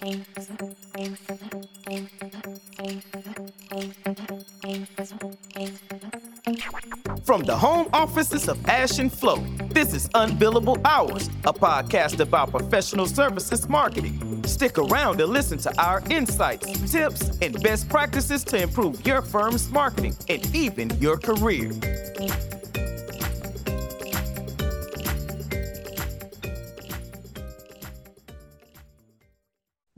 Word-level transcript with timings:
From 0.00 0.24
the 7.42 7.54
home 7.54 7.86
offices 7.92 8.48
of 8.48 8.66
Ash 8.66 8.98
and 8.98 9.12
Flo, 9.12 9.36
this 9.68 9.92
is 9.92 10.08
Unbillable 10.14 10.80
Hours, 10.86 11.28
a 11.44 11.52
podcast 11.52 12.18
about 12.20 12.50
professional 12.50 13.04
services 13.04 13.68
marketing. 13.68 14.42
Stick 14.46 14.78
around 14.78 15.18
to 15.18 15.26
listen 15.26 15.58
to 15.58 15.78
our 15.78 16.02
insights, 16.08 16.90
tips, 16.90 17.36
and 17.42 17.62
best 17.62 17.90
practices 17.90 18.42
to 18.44 18.62
improve 18.62 19.06
your 19.06 19.20
firm's 19.20 19.70
marketing 19.70 20.16
and 20.30 20.56
even 20.56 20.88
your 20.98 21.18
career. 21.18 21.72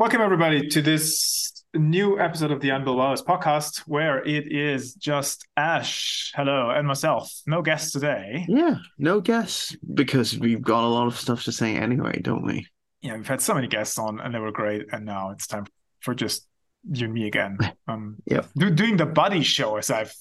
Welcome, 0.02 0.20
everybody, 0.20 0.66
to 0.66 0.82
this 0.82 1.62
new 1.74 2.18
episode 2.18 2.50
of 2.50 2.60
the 2.60 2.72
Hours 2.72 3.22
podcast, 3.22 3.82
where 3.86 4.18
it 4.26 4.50
is 4.50 4.94
just 4.94 5.46
Ash, 5.56 6.32
hello, 6.34 6.70
and 6.70 6.88
myself. 6.88 7.32
No 7.46 7.62
guests 7.62 7.92
today. 7.92 8.44
Yeah, 8.48 8.78
no 8.98 9.20
guests 9.20 9.76
because 9.94 10.36
we've 10.36 10.60
got 10.60 10.82
a 10.82 10.88
lot 10.88 11.06
of 11.06 11.16
stuff 11.16 11.44
to 11.44 11.52
say 11.52 11.76
anyway, 11.76 12.20
don't 12.20 12.44
we? 12.44 12.66
Yeah, 13.00 13.14
we've 13.14 13.28
had 13.28 13.40
so 13.40 13.54
many 13.54 13.68
guests 13.68 13.96
on, 13.96 14.18
and 14.18 14.34
they 14.34 14.40
were 14.40 14.50
great, 14.50 14.86
and 14.90 15.04
now 15.04 15.30
it's 15.30 15.46
time 15.46 15.66
for 16.00 16.16
just 16.16 16.48
you 16.90 17.04
and 17.04 17.14
me 17.14 17.28
again. 17.28 17.58
Um, 17.86 18.16
Yep. 18.26 18.48
do, 18.58 18.70
doing 18.70 18.96
the 18.96 19.06
buddy 19.06 19.44
show, 19.44 19.76
as 19.76 19.88
I've 19.88 20.12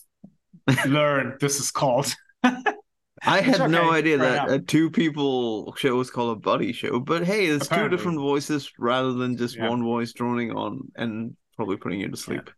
learned, 0.86 1.39
this 1.39 1.59
is 1.59 1.72
called. 1.72 2.13
I 3.25 3.41
had 3.41 3.70
no 3.70 3.91
idea 3.91 4.17
fair 4.17 4.30
that 4.31 4.48
enough. 4.49 4.59
a 4.61 4.63
two 4.63 4.89
people 4.89 5.73
show 5.75 5.95
was 5.95 6.09
called 6.09 6.38
a 6.38 6.39
buddy 6.39 6.73
show, 6.73 6.99
but 6.99 7.23
hey, 7.23 7.45
it's 7.45 7.67
two 7.67 7.88
different 7.89 8.17
voices 8.20 8.71
rather 8.80 9.13
than 9.13 9.38
just 9.38 9.55
Yeah. 9.55 9.70
one 9.70 9.84
voice 9.84 10.13
droning 10.13 10.52
on 10.52 10.91
and 10.95 11.35
probably 11.55 11.77
putting 11.77 11.99
you 11.99 12.09
to 12.09 12.17
sleep. 12.17 12.49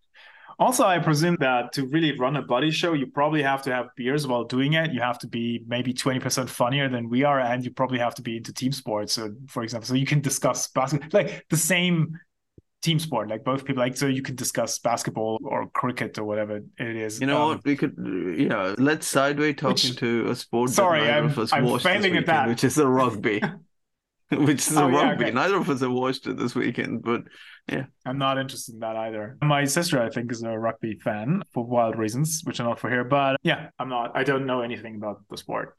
Also, 0.60 0.86
I 0.86 1.00
presume 1.00 1.36
that 1.40 1.74
to 1.74 1.88
really 1.88 2.18
run 2.18 2.36
a 2.38 2.42
buddy 2.42 2.70
show, 2.72 2.94
you 2.94 3.08
probably 3.08 3.42
have 3.42 3.64
to 3.64 3.74
have 3.74 3.88
beers 3.98 4.28
while 4.28 4.44
doing 4.44 4.74
it. 4.74 4.94
You 4.94 5.02
have 5.02 5.18
to 5.20 5.28
be 5.28 5.64
maybe 5.68 5.94
20% 5.94 6.48
funnier 6.50 6.88
than 6.90 7.10
we 7.10 7.24
are, 7.24 7.40
and 7.40 7.66
you 7.66 7.72
probably 7.72 7.98
have 8.00 8.14
to 8.16 8.22
be 8.22 8.38
into 8.38 8.54
team 8.54 8.72
sports. 8.72 9.14
So, 9.14 9.34
for 9.48 9.64
example, 9.64 9.88
so 9.88 9.96
you 9.96 10.06
can 10.06 10.22
discuss 10.22 10.68
basketball, 10.70 11.10
like 11.12 11.46
the 11.50 11.58
same 11.58 12.20
team 12.84 13.00
sport, 13.00 13.30
like 13.30 13.44
both 13.44 13.66
people, 13.66 13.82
like, 13.82 13.96
so 13.98 14.06
you 14.08 14.22
can 14.22 14.36
discuss 14.36 14.78
basketball 14.78 15.40
or 15.44 15.68
cricket 15.70 16.18
or 16.20 16.26
whatever 16.26 16.58
it 16.78 16.96
is. 16.96 17.20
You 17.22 17.28
know 17.28 17.42
Um, 17.44 17.48
what? 17.50 17.66
We 17.66 17.76
could, 17.76 17.96
yeah, 18.38 18.76
let's 18.78 19.08
sideway 19.08 19.54
talking 19.54 19.92
Which- 19.92 19.98
to 20.00 20.30
a 20.30 20.36
sport 20.36 20.70
Sorry, 20.70 21.10
I'm- 21.10 21.34
I'm 21.54 21.80
failing 21.80 22.18
at 22.18 22.26
that. 22.28 22.48
which 22.50 22.64
is 22.64 22.78
a 22.78 22.88
rugby. 22.88 23.42
which 24.32 24.68
is 24.68 24.76
Oh, 24.78 24.88
yeah, 24.90 25.10
rugby. 25.10 25.26
okay. 25.26 25.34
Neither 25.34 25.58
of 25.58 25.70
us 25.70 25.82
have 25.82 25.92
watched 25.92 26.26
it 26.28 26.38
this 26.38 26.56
weekend, 26.56 27.04
but 27.04 27.24
yeah 27.72 27.86
I'm 28.06 28.18
not 28.18 28.38
interested 28.40 28.74
in 28.74 28.80
that 28.80 28.96
either. 28.96 29.38
My 29.44 29.64
sister, 29.66 30.02
I 30.02 30.10
think, 30.10 30.32
is 30.32 30.42
a 30.44 30.58
rugby 30.58 30.96
fan 31.04 31.44
for 31.54 31.64
wild 31.64 31.98
reasons, 31.98 32.42
which 32.44 32.60
are 32.60 32.64
not 32.68 32.80
for 32.80 32.90
here. 32.90 33.04
But 33.04 33.38
yeah, 33.44 33.70
I'm 33.80 33.90
not. 33.90 34.12
I 34.16 34.24
don't 34.24 34.46
know 34.46 34.62
anything 34.62 34.96
about 34.96 35.22
the 35.30 35.38
sport. 35.38 35.78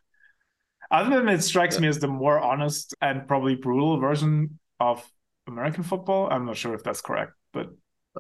Other 0.91 1.17
than 1.17 1.29
it 1.29 1.43
strikes 1.43 1.81
me 1.81 1.89
as 1.89 1.99
the 1.99 2.07
more 2.07 2.39
honest 2.39 2.95
and 3.01 3.27
probably 3.27 3.57
brutal 3.57 3.99
version 3.99 4.59
of 4.79 5.05
American 5.47 5.83
football. 5.83 6.29
I'm 6.31 6.47
not 6.47 6.57
sure 6.57 6.75
if 6.75 6.83
that's 6.83 7.01
correct, 7.01 7.33
but 7.53 7.71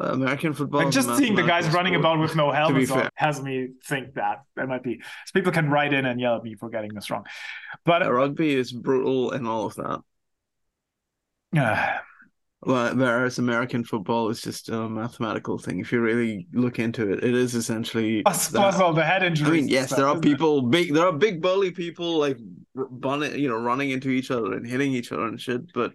uh, 0.00 0.06
American 0.12 0.52
football. 0.52 0.82
like 0.84 0.92
just 0.92 1.16
seeing 1.16 1.34
the 1.34 1.42
guys 1.42 1.66
mathematical 1.66 1.74
running 1.74 1.94
about 1.94 2.18
with 2.18 2.34
no 2.34 2.50
helmets 2.50 2.90
on 2.90 3.08
has 3.14 3.40
me 3.40 3.68
think 3.86 4.14
that 4.14 4.42
that 4.56 4.68
might 4.68 4.82
be. 4.82 5.00
So 5.00 5.32
people 5.32 5.52
can 5.52 5.70
write 5.70 5.92
in 5.92 6.04
and 6.04 6.20
yell 6.20 6.36
at 6.36 6.42
me 6.42 6.56
for 6.56 6.68
getting 6.68 6.92
this 6.94 7.10
wrong. 7.10 7.24
But 7.84 8.02
Uh, 8.02 8.12
Rugby 8.12 8.54
is 8.54 8.72
brutal 8.72 9.32
and 9.32 9.46
all 9.46 9.66
of 9.66 9.74
that. 9.76 10.00
Well, 12.66 12.96
whereas 12.96 13.38
American 13.38 13.84
football 13.84 14.30
is 14.30 14.40
just 14.40 14.70
a 14.70 14.88
mathematical 14.88 15.58
thing. 15.58 15.80
If 15.80 15.92
you 15.92 16.00
really 16.00 16.46
look 16.54 16.78
into 16.78 17.12
it, 17.12 17.22
it 17.22 17.34
is 17.34 17.54
essentially. 17.54 18.22
plus 18.22 18.80
all 18.80 18.94
the 18.94 19.04
head 19.04 19.22
injuries. 19.22 19.50
I 19.50 19.52
mean, 19.52 19.68
yes, 19.68 19.88
stuff, 19.88 19.98
there 19.98 20.06
are 20.06 20.12
isn't 20.12 20.24
it? 20.24 20.30
people 20.30 20.62
big. 20.62 20.94
There 20.94 21.06
are 21.06 21.12
big 21.12 21.42
bully 21.42 21.72
people 21.72 22.16
like 22.16 22.38
you 22.38 23.48
know, 23.50 23.60
running 23.60 23.90
into 23.90 24.08
each 24.08 24.30
other 24.30 24.54
and 24.54 24.66
hitting 24.66 24.94
each 24.94 25.12
other 25.12 25.26
and 25.26 25.38
shit. 25.38 25.74
But 25.74 25.92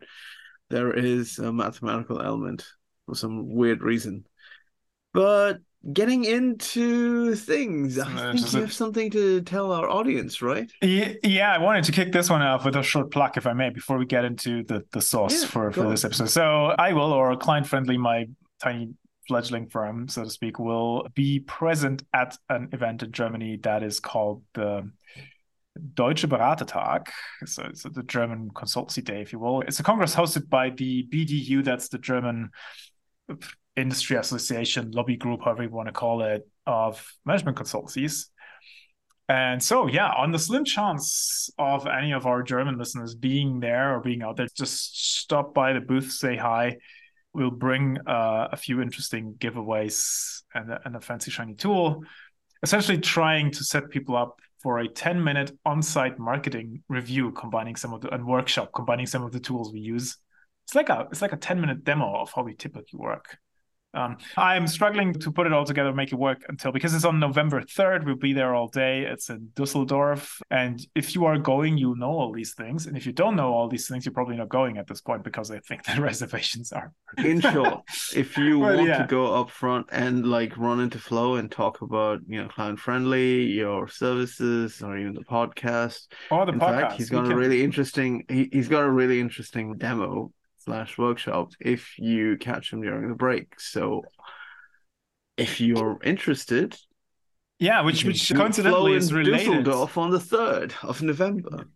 there 0.69 0.93
is 0.93 1.39
a 1.39 1.51
mathematical 1.51 2.21
element 2.21 2.65
for 3.05 3.15
some 3.15 3.53
weird 3.53 3.81
reason. 3.81 4.25
But 5.13 5.59
getting 5.93 6.25
into 6.25 7.35
things, 7.35 7.97
I 7.97 8.03
Uh, 8.11 8.33
think 8.33 8.53
you 8.53 8.61
have 8.61 8.73
something 8.73 9.09
to 9.11 9.41
tell 9.41 9.71
our 9.71 9.89
audience, 9.89 10.41
right? 10.41 10.71
Ye- 10.81 11.17
Yeah, 11.23 11.51
I 11.53 11.57
wanted 11.57 11.85
to 11.85 11.91
kick 11.91 12.11
this 12.11 12.29
one 12.29 12.41
off 12.41 12.65
with 12.65 12.75
a 12.75 12.83
short 12.83 13.11
plug, 13.11 13.37
if 13.37 13.47
I 13.47 13.53
may, 13.53 13.69
before 13.69 13.97
we 13.97 14.05
get 14.05 14.25
into 14.25 14.63
the, 14.63 14.83
the 14.91 15.01
sauce 15.01 15.41
Yeah, 15.41 15.47
for, 15.47 15.71
for 15.71 15.85
on. 15.85 15.89
this 15.89 16.05
episode. 16.05 16.29
So 16.29 16.75
I 16.77 16.93
will, 16.93 17.11
or 17.13 17.35
client 17.37 17.65
friendly, 17.65 17.97
my 17.97 18.27
tiny 18.61 18.93
fledgling 19.27 19.67
firm, 19.67 20.07
so 20.07 20.23
to 20.23 20.29
speak, 20.29 20.59
will 20.59 21.07
be 21.15 21.39
present 21.39 22.03
at 22.13 22.37
an 22.49 22.69
event 22.73 23.01
in 23.03 23.11
Germany 23.11 23.57
that 23.63 23.81
is 23.83 23.99
called 23.99 24.43
the 24.53 24.89
Deutscher 25.93 26.27
Beratertag. 26.27 27.07
So 27.45 27.63
it's 27.63 27.83
the 27.83 28.03
German 28.03 28.49
consultancy 28.51 29.03
day, 29.03 29.21
if 29.21 29.31
you 29.33 29.39
will. 29.39 29.61
It's 29.61 29.79
a 29.79 29.83
congress 29.83 30.15
hosted 30.15 30.49
by 30.49 30.71
the 30.71 31.07
BDU, 31.11 31.63
that's 31.63 31.89
the 31.89 31.97
German 31.97 32.49
industry 33.75 34.17
association, 34.17 34.91
lobby 34.91 35.15
group, 35.15 35.43
however 35.43 35.63
you 35.63 35.69
want 35.69 35.87
to 35.87 35.93
call 35.93 36.21
it, 36.23 36.47
of 36.65 37.05
management 37.25 37.57
consultancies. 37.57 38.25
And 39.27 39.61
so, 39.61 39.87
yeah, 39.87 40.09
on 40.09 40.31
the 40.31 40.39
slim 40.39 40.65
chance 40.65 41.51
of 41.59 41.85
any 41.85 42.13
of 42.13 42.25
our 42.25 42.41
German 42.41 42.79
listeners 42.79 43.13
being 43.13 43.59
there 43.59 43.95
or 43.95 43.99
being 44.01 44.23
out 44.23 44.37
there, 44.37 44.47
just 44.55 45.19
stop 45.19 45.53
by 45.53 45.73
the 45.73 45.81
booth, 45.81 46.11
say 46.11 46.35
hi. 46.35 46.77
We'll 47.31 47.51
bring 47.51 47.99
uh, 48.07 48.47
a 48.51 48.57
few 48.57 48.81
interesting 48.81 49.35
giveaways 49.37 50.41
and 50.55 50.71
and 50.83 50.95
a 50.95 50.99
fancy 50.99 51.29
shiny 51.29 51.53
tool, 51.53 52.03
essentially 52.63 52.97
trying 52.97 53.51
to 53.51 53.63
set 53.63 53.91
people 53.91 54.17
up 54.17 54.39
for 54.61 54.79
a 54.79 54.87
10 54.87 55.23
minute 55.23 55.51
on 55.65 55.81
site 55.81 56.19
marketing 56.19 56.83
review, 56.89 57.31
combining 57.31 57.75
some 57.75 57.93
of 57.93 58.01
the 58.01 58.13
and 58.13 58.25
workshop, 58.25 58.71
combining 58.73 59.05
some 59.05 59.23
of 59.23 59.31
the 59.31 59.39
tools 59.39 59.71
we 59.71 59.79
use. 59.79 60.17
It's 60.65 60.75
like 60.75 60.89
a 60.89 61.07
it's 61.11 61.21
like 61.21 61.33
a 61.33 61.37
10 61.37 61.59
minute 61.59 61.83
demo 61.83 62.15
of 62.15 62.31
how 62.33 62.43
we 62.43 62.55
typically 62.55 62.99
work. 62.99 63.37
Um, 63.93 64.17
I'm 64.37 64.67
struggling 64.67 65.13
to 65.13 65.31
put 65.31 65.47
it 65.47 65.53
all 65.53 65.65
together, 65.65 65.91
make 65.93 66.11
it 66.11 66.15
work 66.15 66.43
until 66.47 66.71
because 66.71 66.93
it's 66.93 67.05
on 67.05 67.19
November 67.19 67.61
3rd. 67.61 68.05
We'll 68.05 68.15
be 68.17 68.33
there 68.33 68.53
all 68.53 68.67
day. 68.67 69.01
It's 69.03 69.29
in 69.29 69.49
Dusseldorf. 69.55 70.39
And 70.51 70.79
if 70.93 71.15
you 71.15 71.25
are 71.25 71.39
going, 71.39 71.77
you 71.77 71.95
know 71.95 72.11
all 72.11 72.31
these 72.31 72.53
things. 72.53 72.85
And 72.85 72.95
if 72.95 73.05
you 73.07 73.11
don't 73.13 73.35
know 73.35 73.51
all 73.51 73.67
these 73.67 73.87
things, 73.87 74.05
you're 74.05 74.13
probably 74.13 74.37
not 74.37 74.49
going 74.49 74.77
at 74.77 74.87
this 74.87 75.01
point 75.01 75.23
because 75.23 75.49
I 75.49 75.59
think 75.59 75.83
the 75.85 76.01
reservations 76.11 76.71
are. 76.71 76.91
In 77.17 77.41
short, 77.41 77.81
if 78.15 78.37
you 78.37 78.59
Well, 78.59 78.75
want 78.77 78.87
yeah. 78.87 78.99
to 78.99 79.07
go 79.07 79.33
up 79.33 79.49
front 79.49 79.87
and 79.91 80.25
like 80.27 80.55
run 80.57 80.79
into 80.79 80.99
Flo 80.99 81.35
and 81.35 81.49
talk 81.51 81.81
about 81.81 82.19
you 82.27 82.41
know 82.43 82.47
client 82.47 82.79
friendly 82.79 83.43
your 83.45 83.87
services 83.87 84.81
or 84.83 84.97
even 84.97 85.13
the 85.13 85.21
podcast 85.23 86.07
Or 86.29 86.45
the 86.45 86.51
in 86.53 86.59
podcast. 86.59 86.81
fact 86.81 86.93
he's 86.93 87.09
we 87.11 87.17
got 87.17 87.25
a 87.25 87.29
can- 87.29 87.37
really 87.37 87.63
interesting 87.63 88.25
he, 88.29 88.49
he's 88.51 88.67
got 88.67 88.83
a 88.83 88.89
really 88.91 89.19
interesting 89.19 89.75
demo 89.77 90.31
slash 90.59 90.97
workshop 90.97 91.51
if 91.59 91.97
you 91.97 92.37
catch 92.37 92.71
them 92.71 92.81
during 92.81 93.09
the 93.09 93.15
break 93.15 93.59
so 93.59 94.03
if 95.37 95.59
you're 95.59 95.99
interested 96.03 96.77
yeah, 97.59 97.81
which 97.81 98.05
which 98.05 98.33
coincidentally 98.33 98.93
is 98.93 99.11
related. 99.11 99.65
Dusseldorf 99.65 99.97
on 99.97 100.11
the 100.11 100.17
3rd 100.17 100.73
of 100.81 101.01
November 101.01 101.67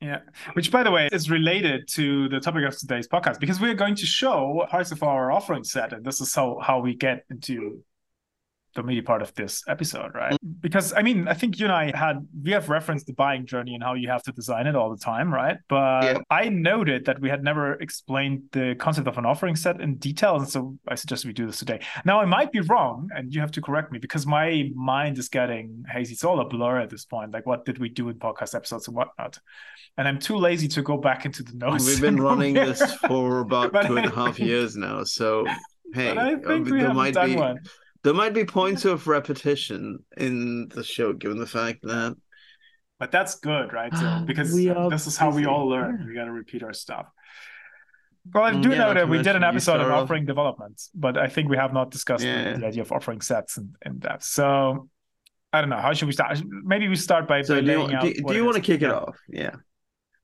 Yeah, 0.00 0.20
which 0.52 0.70
by 0.70 0.84
the 0.84 0.92
way 0.92 1.08
is 1.10 1.28
related 1.28 1.88
to 1.94 2.28
the 2.28 2.38
topic 2.38 2.64
of 2.64 2.78
today's 2.78 3.08
podcast 3.08 3.40
because 3.40 3.60
we're 3.60 3.74
going 3.74 3.96
to 3.96 4.06
show 4.06 4.64
parts 4.70 4.92
of 4.92 5.02
our 5.02 5.32
offering 5.32 5.64
set, 5.64 5.92
and 5.92 6.04
this 6.04 6.20
is 6.20 6.32
how 6.32 6.60
how 6.62 6.78
we 6.78 6.94
get 6.94 7.24
into 7.30 7.82
the 8.74 8.82
meaty 8.82 9.02
part 9.02 9.22
of 9.22 9.32
this 9.34 9.62
episode, 9.68 10.14
right? 10.14 10.36
Because 10.60 10.92
I 10.92 11.02
mean, 11.02 11.28
I 11.28 11.34
think 11.34 11.58
you 11.58 11.66
and 11.66 11.72
I 11.72 11.96
had 11.96 12.26
we 12.42 12.50
have 12.52 12.68
referenced 12.68 13.06
the 13.06 13.12
buying 13.12 13.46
journey 13.46 13.74
and 13.74 13.82
how 13.82 13.94
you 13.94 14.08
have 14.08 14.22
to 14.24 14.32
design 14.32 14.66
it 14.66 14.74
all 14.76 14.90
the 14.90 14.96
time, 14.96 15.32
right? 15.32 15.58
But 15.68 16.04
Yeah. 16.04 16.18
I 16.30 16.48
noted 16.48 17.04
that 17.06 17.20
we 17.20 17.28
had 17.28 17.42
never 17.44 17.74
explained 17.74 18.42
the 18.52 18.74
concept 18.78 19.06
of 19.08 19.16
an 19.18 19.26
offering 19.26 19.56
set 19.56 19.80
in 19.80 19.96
detail, 19.96 20.36
and 20.36 20.48
so 20.48 20.76
I 20.88 20.94
suggest 20.96 21.24
we 21.24 21.32
do 21.32 21.46
this 21.46 21.58
today. 21.58 21.80
Now 22.04 22.20
I 22.20 22.24
might 22.24 22.52
be 22.52 22.60
wrong, 22.60 23.08
and 23.14 23.32
you 23.34 23.40
have 23.40 23.52
to 23.52 23.60
correct 23.60 23.92
me 23.92 23.98
because 23.98 24.26
my 24.26 24.70
mind 24.74 25.18
is 25.18 25.28
getting 25.28 25.84
hazy. 25.90 26.12
It's 26.14 26.24
all 26.24 26.40
a 26.40 26.44
blur 26.44 26.80
at 26.80 26.90
this 26.90 27.04
point. 27.04 27.32
Like, 27.32 27.46
what 27.46 27.64
did 27.64 27.78
we 27.78 27.88
do 27.88 28.08
in 28.08 28.16
podcast 28.18 28.54
episodes 28.54 28.88
and 28.88 28.96
whatnot? 28.96 29.38
And 29.96 30.08
I'm 30.08 30.18
too 30.18 30.36
lazy 30.36 30.66
to 30.68 30.82
go 30.82 30.96
back 30.96 31.24
into 31.24 31.42
the 31.44 31.54
notes. 31.54 31.86
we've 31.86 32.00
been 32.00 32.20
running 32.28 32.54
this 32.54 32.82
for 33.06 33.40
about 33.40 33.72
two 33.86 33.96
and 33.96 34.06
a 34.06 34.10
half 34.10 34.40
years 34.40 34.76
now 34.76 35.04
so 35.04 35.46
hey 35.94 36.16
uh, 36.16 36.36
there 36.42 36.92
might 36.92 37.14
be 37.14 37.36
one. 37.36 37.58
There 38.04 38.14
might 38.14 38.34
be 38.34 38.44
points 38.60 38.84
of 38.84 39.06
repetition 39.08 39.98
in 40.16 40.68
the 40.68 40.84
show, 40.84 41.12
given 41.12 41.38
the 41.38 41.46
fact 41.46 41.80
that 41.82 42.16
But 43.00 43.10
that's 43.10 43.34
good, 43.40 43.72
right? 43.72 43.92
So 43.96 44.22
because 44.26 44.52
We 44.52 44.66
this 44.90 45.06
is 45.06 45.16
how 45.16 45.30
we 45.30 45.46
all 45.46 45.66
learn. 45.68 45.98
Yeah. 46.00 46.06
We 46.06 46.14
got 46.14 46.24
to 46.26 46.32
repeat 46.32 46.62
our 46.62 46.72
stuff. 46.72 47.06
Well, 48.32 48.44
I 48.44 48.52
Mm, 48.52 48.62
do 48.62 48.70
yeah, 48.70 48.78
know 48.78 48.94
that 48.94 49.08
we 49.08 49.18
did 49.22 49.36
an 49.36 49.44
episode 49.44 49.80
on 49.80 49.90
offering 49.90 50.24
development, 50.24 50.80
but 50.94 51.18
I 51.18 51.28
think 51.28 51.50
we 51.50 51.56
have 51.58 51.72
not 51.74 51.90
discussed 51.90 52.22
the- 52.22 52.28
Yeah. 52.28 52.56
the 52.56 52.66
idea 52.66 52.82
of 52.82 52.90
offering 52.92 53.20
sets 53.20 53.58
in, 53.58 53.74
in 53.84 53.98
depth. 53.98 54.22
So 54.24 54.88
I 55.52 55.60
don't 55.60 55.68
know. 55.70 55.76
How 55.86 55.92
should 55.92 56.06
we 56.06 56.12
start? 56.12 56.40
Maybe 56.72 56.88
we 56.88 56.96
start 56.96 57.28
by, 57.28 57.42
so 57.42 57.54
by 57.56 57.60
do 57.60 57.66
you, 57.72 57.78
laying 57.78 57.94
out. 57.94 58.02
do, 58.02 58.12
do 58.14 58.34
you 58.34 58.44
want 58.44 58.56
to 58.56 58.62
kick 58.62 58.80
it 58.82 58.86
Yeah. 58.88 58.94
off? 58.94 59.16
Yeah. 59.28 59.54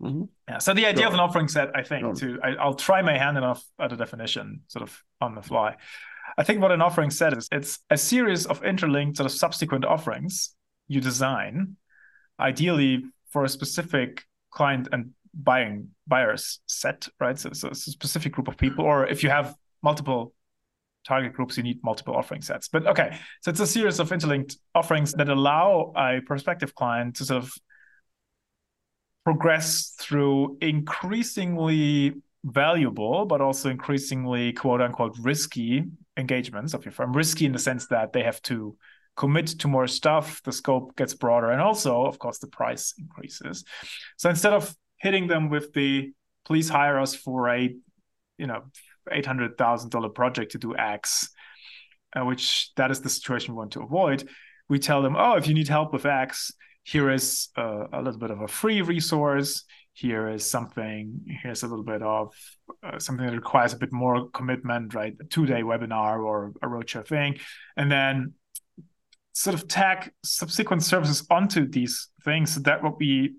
Mm-hmm. 0.02 0.22
Yeah. 0.48 0.58
So 0.58 0.72
the 0.72 0.86
idea 0.86 1.02
Sure. 1.02 1.08
of 1.08 1.14
an 1.14 1.20
offering 1.20 1.46
set, 1.48 1.68
I 1.76 1.82
think, 1.82 2.02
Sure. 2.18 2.36
to 2.36 2.40
I, 2.42 2.48
I'll 2.62 2.74
try 2.74 3.02
my 3.02 3.16
hand 3.18 3.36
enough 3.36 3.62
at 3.78 3.92
a 3.92 3.96
definition, 3.96 4.62
sort 4.68 4.82
of 4.82 4.98
on 5.20 5.34
the 5.34 5.42
fly. 5.42 5.76
I 6.40 6.42
think 6.42 6.62
what 6.62 6.72
an 6.72 6.81
offering 6.81 7.10
set 7.10 7.37
is, 7.37 7.48
it's 7.52 7.81
a 7.90 7.98
series 7.98 8.46
of 8.46 8.64
interlinked 8.64 9.19
sort 9.19 9.26
of 9.26 9.32
subsequent 9.32 9.84
offerings 9.84 10.54
you 10.88 10.98
design, 10.98 11.76
ideally 12.40 13.04
for 13.28 13.44
a 13.44 13.48
specific 13.48 14.25
client 14.50 14.88
and 14.90 15.10
buying 15.34 15.88
buyers 16.06 16.60
set, 16.64 17.06
right? 17.20 17.38
So, 17.38 17.50
so 17.52 17.69
it's 17.69 17.87
a 17.87 17.90
specific 17.90 18.32
group 18.32 18.48
of 18.48 18.56
people, 18.56 18.87
or 18.87 19.06
if 19.06 19.22
you 19.22 19.28
have 19.28 19.54
multiple 19.82 20.32
target 21.06 21.34
groups, 21.34 21.58
you 21.58 21.62
need 21.62 21.84
multiple 21.84 22.16
offering 22.16 22.40
sets. 22.40 22.69
But 22.69 22.87
okay, 22.87 23.19
so 23.42 23.50
it's 23.50 23.60
a 23.60 23.66
series 23.66 24.00
of 24.00 24.10
interlinked 24.10 24.56
offerings 24.75 25.12
that 25.12 25.28
allow 25.28 25.92
a 25.94 26.22
prospective 26.25 26.75
client 26.75 27.16
to 27.16 27.26
sort 27.26 27.44
of 27.44 27.52
progress 29.25 29.94
through 29.98 30.56
increasingly 30.62 32.14
valuable, 32.44 33.26
but 33.26 33.42
also 33.42 33.69
increasingly 33.69 34.54
quote 34.54 34.81
unquote 34.81 35.19
risky 35.20 35.84
engagements 36.16 36.74
of 36.74 36.84
your 36.84 36.92
firm. 36.92 37.12
Risky 37.12 37.46
in 37.46 37.52
the 37.52 37.58
sense 37.58 37.86
that 37.88 38.12
they 38.12 38.22
have 38.22 38.42
to 38.42 38.76
commit 39.16 39.46
to 39.46 39.68
more 39.68 39.86
stuff, 39.86 40.40
the 40.44 40.52
scope 40.52 40.96
gets 40.96 41.14
broader, 41.14 41.50
and 41.50 41.60
also, 41.60 42.04
of 42.04 42.18
course, 42.18 42.38
the 42.38 42.46
price 42.46 42.94
increases. 42.98 43.64
So 44.16 44.30
instead 44.30 44.52
of 44.52 44.74
hitting 44.98 45.26
them 45.26 45.50
with 45.50 45.72
the 45.72 46.12
please 46.44 46.68
hire 46.68 46.98
us 46.98 47.14
for 47.14 47.48
a 47.48 47.74
you 48.38 48.46
know 48.46 48.62
eight 49.10 49.26
hundred 49.26 49.56
thousand 49.58 49.90
dollar 49.90 50.08
project 50.08 50.52
to 50.52 50.58
do 50.58 50.76
X, 50.76 51.30
uh, 52.16 52.24
which 52.24 52.72
that 52.76 52.90
is 52.90 53.00
the 53.00 53.08
situation 53.08 53.54
we 53.54 53.58
want 53.58 53.72
to 53.72 53.82
avoid. 53.82 54.28
We 54.68 54.78
tell 54.78 55.02
them, 55.02 55.16
oh, 55.16 55.34
if 55.34 55.48
you 55.48 55.54
need 55.54 55.68
help 55.68 55.92
with 55.92 56.06
X, 56.06 56.52
here 56.84 57.10
is 57.10 57.48
uh, 57.56 57.86
a 57.92 58.02
little 58.02 58.20
bit 58.20 58.30
of 58.30 58.40
a 58.40 58.48
free 58.48 58.82
resource. 58.82 59.64
Here 60.00 60.29
is 60.31 60.50
something. 60.50 61.20
Here's 61.43 61.62
a 61.62 61.67
little 61.67 61.85
bit 61.85 62.02
of 62.02 62.35
uh, 62.82 62.99
something 62.99 63.26
that 63.26 63.35
requires 63.35 63.75
a 63.75 63.76
bit 63.76 63.93
more 63.93 64.31
commitment, 64.31 64.94
right? 64.94 65.14
A 65.20 65.25
two-day 65.25 65.62
webinar 65.62 66.25
or 66.25 66.52
a 66.62 66.67
roadshow 66.67 67.06
thing, 67.06 67.38
and 67.76 67.93
then 67.93 68.32
sort 69.32 69.55
of 69.55 69.69
tag 69.69 70.11
subsequent 70.25 70.82
services 70.85 71.26
onto 71.31 71.69
these 71.69 72.08
things 72.25 72.55
so 72.55 72.61
that 72.61 72.82
what 72.82 72.99
we 72.99 73.35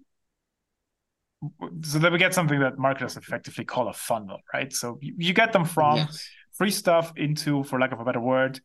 so 1.81 1.97
that 1.97 2.11
we 2.11 2.19
get 2.19 2.35
something 2.35 2.59
that 2.59 2.77
marketers 2.77 3.17
effectively 3.17 3.65
call 3.65 3.87
a 3.87 3.93
funnel, 3.93 4.37
right? 4.53 4.71
So 4.71 4.99
you, 5.01 5.15
you 5.17 5.33
get 5.33 5.53
them 5.53 5.65
from 5.65 5.97
Yes. 5.97 6.29
free 6.53 6.69
stuff 6.69 7.11
into, 7.15 7.63
for 7.63 7.79
lack 7.79 7.91
of 7.91 7.99
a 7.99 8.05
better 8.05 8.19
word, 8.19 8.59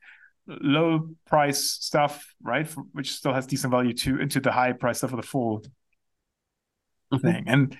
low 0.46 1.08
price 1.26 1.70
stuff, 1.70 2.34
right? 2.42 2.68
For, 2.68 2.82
which 2.92 3.12
still 3.12 3.32
has 3.32 3.46
decent 3.46 3.70
value 3.70 3.94
to 3.94 4.20
into 4.20 4.40
the 4.40 4.52
high 4.52 4.72
price 4.72 4.98
stuff 4.98 5.10
for 5.12 5.16
the 5.16 5.22
full 5.22 5.64
Mhm. 7.10 7.22
thing. 7.22 7.44
And 7.46 7.78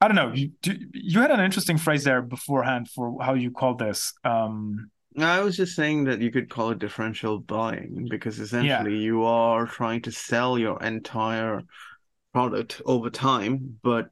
I 0.00 0.08
don't 0.08 0.16
know, 0.16 0.32
you 0.32 0.50
do, 0.60 0.76
you 0.92 1.20
had 1.20 1.30
an 1.30 1.40
interesting 1.40 1.78
phrase 1.78 2.04
there 2.04 2.20
beforehand 2.20 2.88
for 2.90 3.16
how 3.22 3.34
you 3.34 3.50
called 3.50 3.78
this. 3.78 4.12
Um, 4.24 4.90
I 5.18 5.40
was 5.40 5.56
just 5.56 5.74
saying 5.74 6.04
that 6.04 6.20
you 6.20 6.30
could 6.30 6.50
call 6.50 6.70
it 6.70 6.78
differential 6.78 7.38
buying 7.38 8.06
because 8.10 8.38
essentially 8.38 8.98
you 8.98 9.24
are 9.24 9.66
trying 9.66 10.02
to 10.02 10.12
sell 10.12 10.58
your 10.58 10.82
entire 10.82 11.62
product 12.34 12.82
over 12.84 13.08
time, 13.08 13.78
but 13.82 14.10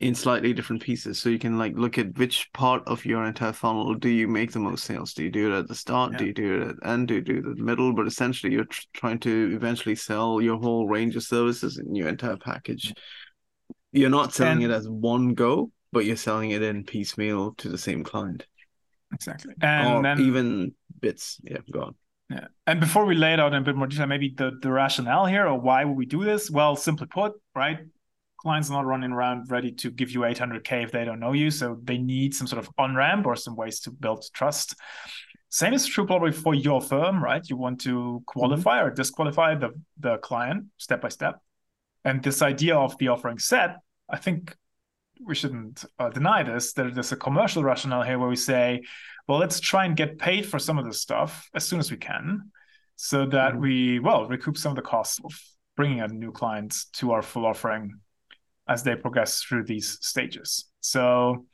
in 0.00 0.14
slightly 0.14 0.54
different 0.54 0.80
pieces. 0.80 1.18
So 1.18 1.28
you 1.28 1.38
can 1.38 1.58
like 1.58 1.74
look 1.76 1.98
at 1.98 2.16
which 2.16 2.50
part 2.54 2.82
of 2.86 3.04
your 3.04 3.24
entire 3.24 3.52
funnel 3.52 3.94
do 3.94 4.08
you 4.08 4.28
make 4.28 4.52
the 4.52 4.60
most 4.60 4.84
sales? 4.84 5.12
Do 5.12 5.24
you 5.24 5.30
do 5.30 5.52
it 5.52 5.58
at 5.58 5.68
the 5.68 5.74
start? 5.74 6.16
Do 6.16 6.24
you 6.24 6.32
do 6.32 6.62
it 6.62 6.68
at 6.68 6.80
the 6.80 6.86
end? 6.86 7.08
Do 7.08 7.14
you 7.14 7.20
do 7.20 7.34
it 7.34 7.46
at 7.46 7.56
the 7.56 7.62
middle? 7.62 7.92
But 7.92 8.06
essentially 8.06 8.52
you're 8.52 8.64
tr- 8.64 8.86
trying 8.94 9.18
to 9.20 9.52
eventually 9.54 9.96
sell 9.96 10.40
your 10.40 10.56
whole 10.56 10.88
range 10.88 11.16
of 11.16 11.24
services 11.24 11.78
in 11.78 11.94
your 11.94 12.08
entire 12.08 12.36
package. 12.36 12.94
You're 13.92 14.10
not 14.10 14.34
selling 14.34 14.64
And- 14.64 14.72
it 14.72 14.74
as 14.74 14.88
one 14.88 15.34
go, 15.34 15.70
but 15.92 16.04
you're 16.04 16.16
selling 16.16 16.50
it 16.50 16.62
in 16.62 16.84
piecemeal 16.84 17.54
to 17.54 17.68
the 17.68 17.78
same 17.78 18.04
client. 18.04 18.46
exactly. 19.12 19.54
And 19.62 20.04
then 20.04 20.20
even 20.20 20.74
bits. 21.00 21.40
Yeah, 21.42 21.58
go 21.70 21.80
on. 21.80 21.94
Yeah. 22.30 22.48
And 22.66 22.78
before 22.78 23.06
we 23.06 23.14
lay 23.14 23.32
it 23.32 23.40
out 23.40 23.54
in 23.54 23.62
a 23.62 23.64
bit 23.64 23.74
more 23.74 23.86
detail, 23.86 24.06
maybe 24.06 24.34
the, 24.36 24.58
the 24.60 24.70
rationale 24.70 25.24
here 25.24 25.46
or 25.46 25.58
why 25.58 25.84
would 25.84 25.96
we 25.96 26.04
do 26.04 26.24
this? 26.24 26.50
Well, 26.50 26.76
simply 26.76 27.06
put, 27.06 27.32
right? 27.54 27.78
Clients 28.38 28.68
are 28.68 28.74
not 28.74 28.84
running 28.84 29.12
around 29.12 29.50
ready 29.50 29.72
to 29.72 29.90
give 29.90 30.10
you 30.10 30.20
800K 30.20 30.84
if 30.84 30.92
they 30.92 31.04
don't 31.04 31.20
know 31.20 31.32
you. 31.32 31.50
So 31.50 31.78
they 31.82 31.96
need 31.96 32.34
some 32.34 32.46
sort 32.46 32.62
of 32.62 32.70
on 32.76 32.94
ramp 32.94 33.26
or 33.26 33.34
some 33.34 33.56
ways 33.56 33.80
to 33.80 33.90
build 33.90 34.24
trust. 34.34 34.74
Same 35.48 35.72
is 35.72 35.86
true 35.86 36.06
probably 36.06 36.32
for 36.32 36.54
your 36.54 36.82
firm, 36.82 37.24
right? 37.24 37.42
You 37.48 37.56
want 37.56 37.80
to 37.82 38.22
qualify 38.26 38.78
mm-hmm. 38.78 38.88
or 38.88 38.90
disqualify 38.90 39.54
the, 39.54 39.70
the 39.98 40.18
client 40.18 40.66
step 40.76 41.00
by 41.00 41.08
step. 41.08 41.40
And 42.04 42.22
this 42.22 42.42
idea 42.42 42.76
of 42.76 42.96
the 42.98 43.08
offering 43.08 43.38
set, 43.38 43.76
I 44.08 44.16
think 44.18 44.54
we 45.20 45.34
shouldn't 45.34 45.84
uh, 45.98 46.10
deny 46.10 46.42
this. 46.42 46.72
That 46.74 46.94
there's 46.94 47.12
a 47.12 47.16
commercial 47.16 47.62
rationale 47.64 48.02
here 48.02 48.18
where 48.18 48.28
we 48.28 48.36
say, 48.36 48.82
well, 49.26 49.38
let's 49.38 49.60
try 49.60 49.84
and 49.84 49.96
get 49.96 50.18
paid 50.18 50.46
for 50.46 50.58
some 50.58 50.78
of 50.78 50.84
this 50.84 51.00
stuff 51.00 51.48
as 51.54 51.66
soon 51.66 51.80
as 51.80 51.90
we 51.90 51.96
can, 51.96 52.50
so 52.96 53.26
that 53.26 53.54
Mhm. 53.54 53.60
we 53.60 53.98
well 53.98 54.26
recoup 54.26 54.56
some 54.56 54.70
of 54.72 54.76
the 54.76 54.82
costs 54.82 55.18
of 55.24 55.32
bringing 55.76 55.98
in 55.98 56.18
new 56.18 56.32
clients 56.32 56.86
to 56.86 57.12
our 57.12 57.22
full 57.22 57.44
offering 57.46 58.00
as 58.68 58.82
they 58.82 58.94
progress 58.96 59.42
through 59.42 59.64
these 59.64 59.98
stages. 60.00 60.66
So. 60.80 61.46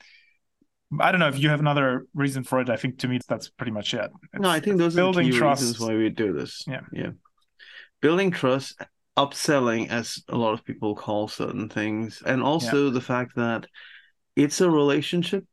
I 1.01 1.11
don't 1.11 1.19
know 1.19 1.27
if 1.29 1.41
you 1.41 1.49
have 1.49 1.59
another 1.59 2.07
reason 2.15 2.45
for 2.45 2.61
it. 2.61 2.71
I 2.71 2.77
think 2.77 2.99
to 3.01 3.09
me 3.09 3.19
that's 3.27 3.49
pretty 3.49 3.73
much 3.73 3.95
it. 3.95 4.13
no, 4.35 4.49
I 4.49 4.61
think 4.61 4.77
those 4.77 4.97
are 4.97 5.13
the 5.13 5.23
key 5.23 5.33
trust. 5.33 5.63
reasons 5.63 5.81
why 5.81 5.97
we 5.97 6.09
do 6.09 6.33
this. 6.33 6.63
Yeah. 6.69 6.83
Yeah. 6.93 7.11
Building 8.01 8.31
trust, 8.31 8.81
upselling, 9.17 9.89
as 9.91 10.23
a 10.29 10.37
lot 10.37 10.55
of 10.55 10.65
people 10.65 10.95
call 10.95 11.29
certain 11.29 11.69
things, 11.69 12.23
and 12.27 12.43
also 12.43 12.91
the 12.91 13.01
fact 13.01 13.37
that 13.37 13.67
it's 14.37 14.61
a 14.61 14.71
relationship. 14.71 15.45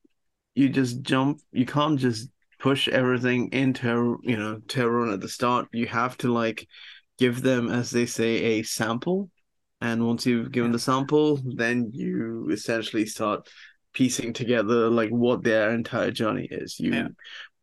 You 0.55 0.69
just 0.69 1.01
jump, 1.01 1.39
you 1.51 1.65
can't 1.65 1.99
just 1.99 2.29
push 2.59 2.87
everything 2.87 3.49
into, 3.53 4.19
you 4.23 4.37
know, 4.37 4.61
everyone 4.75 5.13
at 5.13 5.21
the 5.21 5.29
start. 5.29 5.67
You 5.71 5.87
have 5.87 6.17
to 6.17 6.31
like 6.33 6.67
give 7.17 7.41
them, 7.41 7.69
as 7.69 7.91
they 7.91 8.05
say, 8.05 8.35
a 8.59 8.63
sample. 8.63 9.29
And 9.79 10.05
once 10.05 10.25
you've 10.25 10.51
given 10.51 10.71
Yeah. 10.71 10.73
the 10.73 10.79
sample, 10.79 11.39
then 11.55 11.91
you 11.93 12.49
essentially 12.51 13.05
start 13.05 13.47
piecing 13.93 14.33
together 14.33 14.89
like 14.89 15.09
what 15.09 15.43
their 15.43 15.71
entire 15.71 16.11
journey 16.11 16.47
is. 16.51 16.79
You 16.79 16.93
Yeah. 16.93 17.07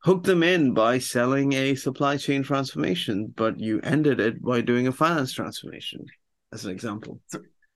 Hook 0.01 0.25
them 0.25 0.43
in 0.43 0.75
by 0.75 0.99
selling 0.99 1.53
a 1.53 1.75
supply 1.75 2.17
chain 2.17 2.43
transformation, 2.43 3.33
but 3.37 3.59
you 3.59 3.81
ended 3.83 4.21
it 4.21 4.43
by 4.43 4.61
doing 4.61 4.87
a 4.87 4.93
finance 4.93 5.33
transformation, 5.33 6.05
as 6.53 6.65
an 6.65 6.71
example. 6.71 7.21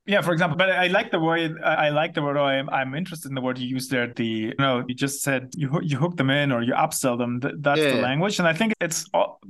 Yeah, 0.04 0.20
for 0.20 0.32
example, 0.32 0.56
but 0.56 0.70
I 0.70 0.88
like 0.88 1.12
the 1.12 1.20
word. 1.20 1.60
I 1.62 1.90
like 1.90 2.14
the 2.14 2.22
word. 2.22 2.36
Or 2.36 2.42
I'm, 2.42 2.68
I'm 2.70 2.94
interested 2.94 3.28
in 3.28 3.36
the 3.36 3.40
word 3.40 3.58
you 3.58 3.68
used 3.68 3.90
there. 3.90 4.12
The 4.12 4.26
you 4.26 4.54
know, 4.58 4.84
you 4.88 4.96
just 4.96 5.22
said 5.22 5.50
you 5.54 5.70
you 5.80 5.96
hook 5.96 6.16
them 6.16 6.28
in 6.28 6.50
or 6.50 6.62
you 6.62 6.72
upsell 6.72 7.16
them. 7.16 7.40
Th- 7.40 7.54
That's 7.58 7.80
the 7.80 8.00
language, 8.02 8.40
and 8.40 8.48
I 8.48 8.52
think 8.52 8.72
it's 8.80 9.08
all 9.14 9.40